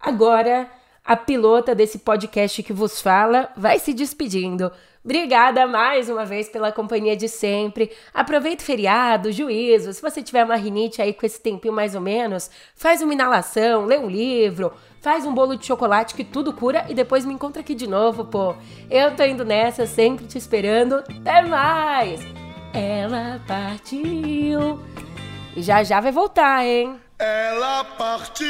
Agora, 0.00 0.68
a 1.04 1.16
pilota 1.16 1.74
desse 1.74 1.98
podcast 1.98 2.62
que 2.62 2.72
vos 2.72 3.00
fala 3.00 3.50
vai 3.56 3.78
se 3.78 3.94
despedindo. 3.94 4.70
Obrigada 5.04 5.66
mais 5.66 6.10
uma 6.10 6.24
vez 6.26 6.50
pela 6.50 6.70
companhia 6.70 7.16
de 7.16 7.28
sempre. 7.28 7.90
Aproveita 8.12 8.62
o 8.62 8.66
feriado, 8.66 9.32
juízo. 9.32 9.92
Se 9.92 10.02
você 10.02 10.22
tiver 10.22 10.44
uma 10.44 10.56
rinite 10.56 11.00
aí 11.00 11.14
com 11.14 11.24
esse 11.24 11.40
tempinho 11.40 11.72
mais 11.72 11.94
ou 11.94 12.00
menos, 12.00 12.50
faz 12.74 13.00
uma 13.00 13.14
inalação, 13.14 13.86
lê 13.86 13.96
um 13.96 14.06
livro, 14.06 14.70
faz 15.00 15.24
um 15.24 15.32
bolo 15.32 15.56
de 15.56 15.64
chocolate 15.64 16.14
que 16.14 16.24
tudo 16.24 16.52
cura 16.52 16.84
e 16.90 16.94
depois 16.94 17.24
me 17.24 17.32
encontra 17.32 17.62
aqui 17.62 17.74
de 17.74 17.86
novo, 17.86 18.26
pô. 18.26 18.54
Eu 18.90 19.16
tô 19.16 19.24
indo 19.24 19.46
nessa, 19.46 19.86
sempre 19.86 20.26
te 20.26 20.36
esperando. 20.36 20.96
Até 20.96 21.42
mais! 21.42 22.20
Ela 22.74 23.40
partiu. 23.48 24.78
E 25.56 25.62
já 25.62 25.82
já 25.82 26.00
vai 26.00 26.12
voltar, 26.12 26.66
hein? 26.66 27.00
Ela 27.18 27.82
partiu. 27.96 28.46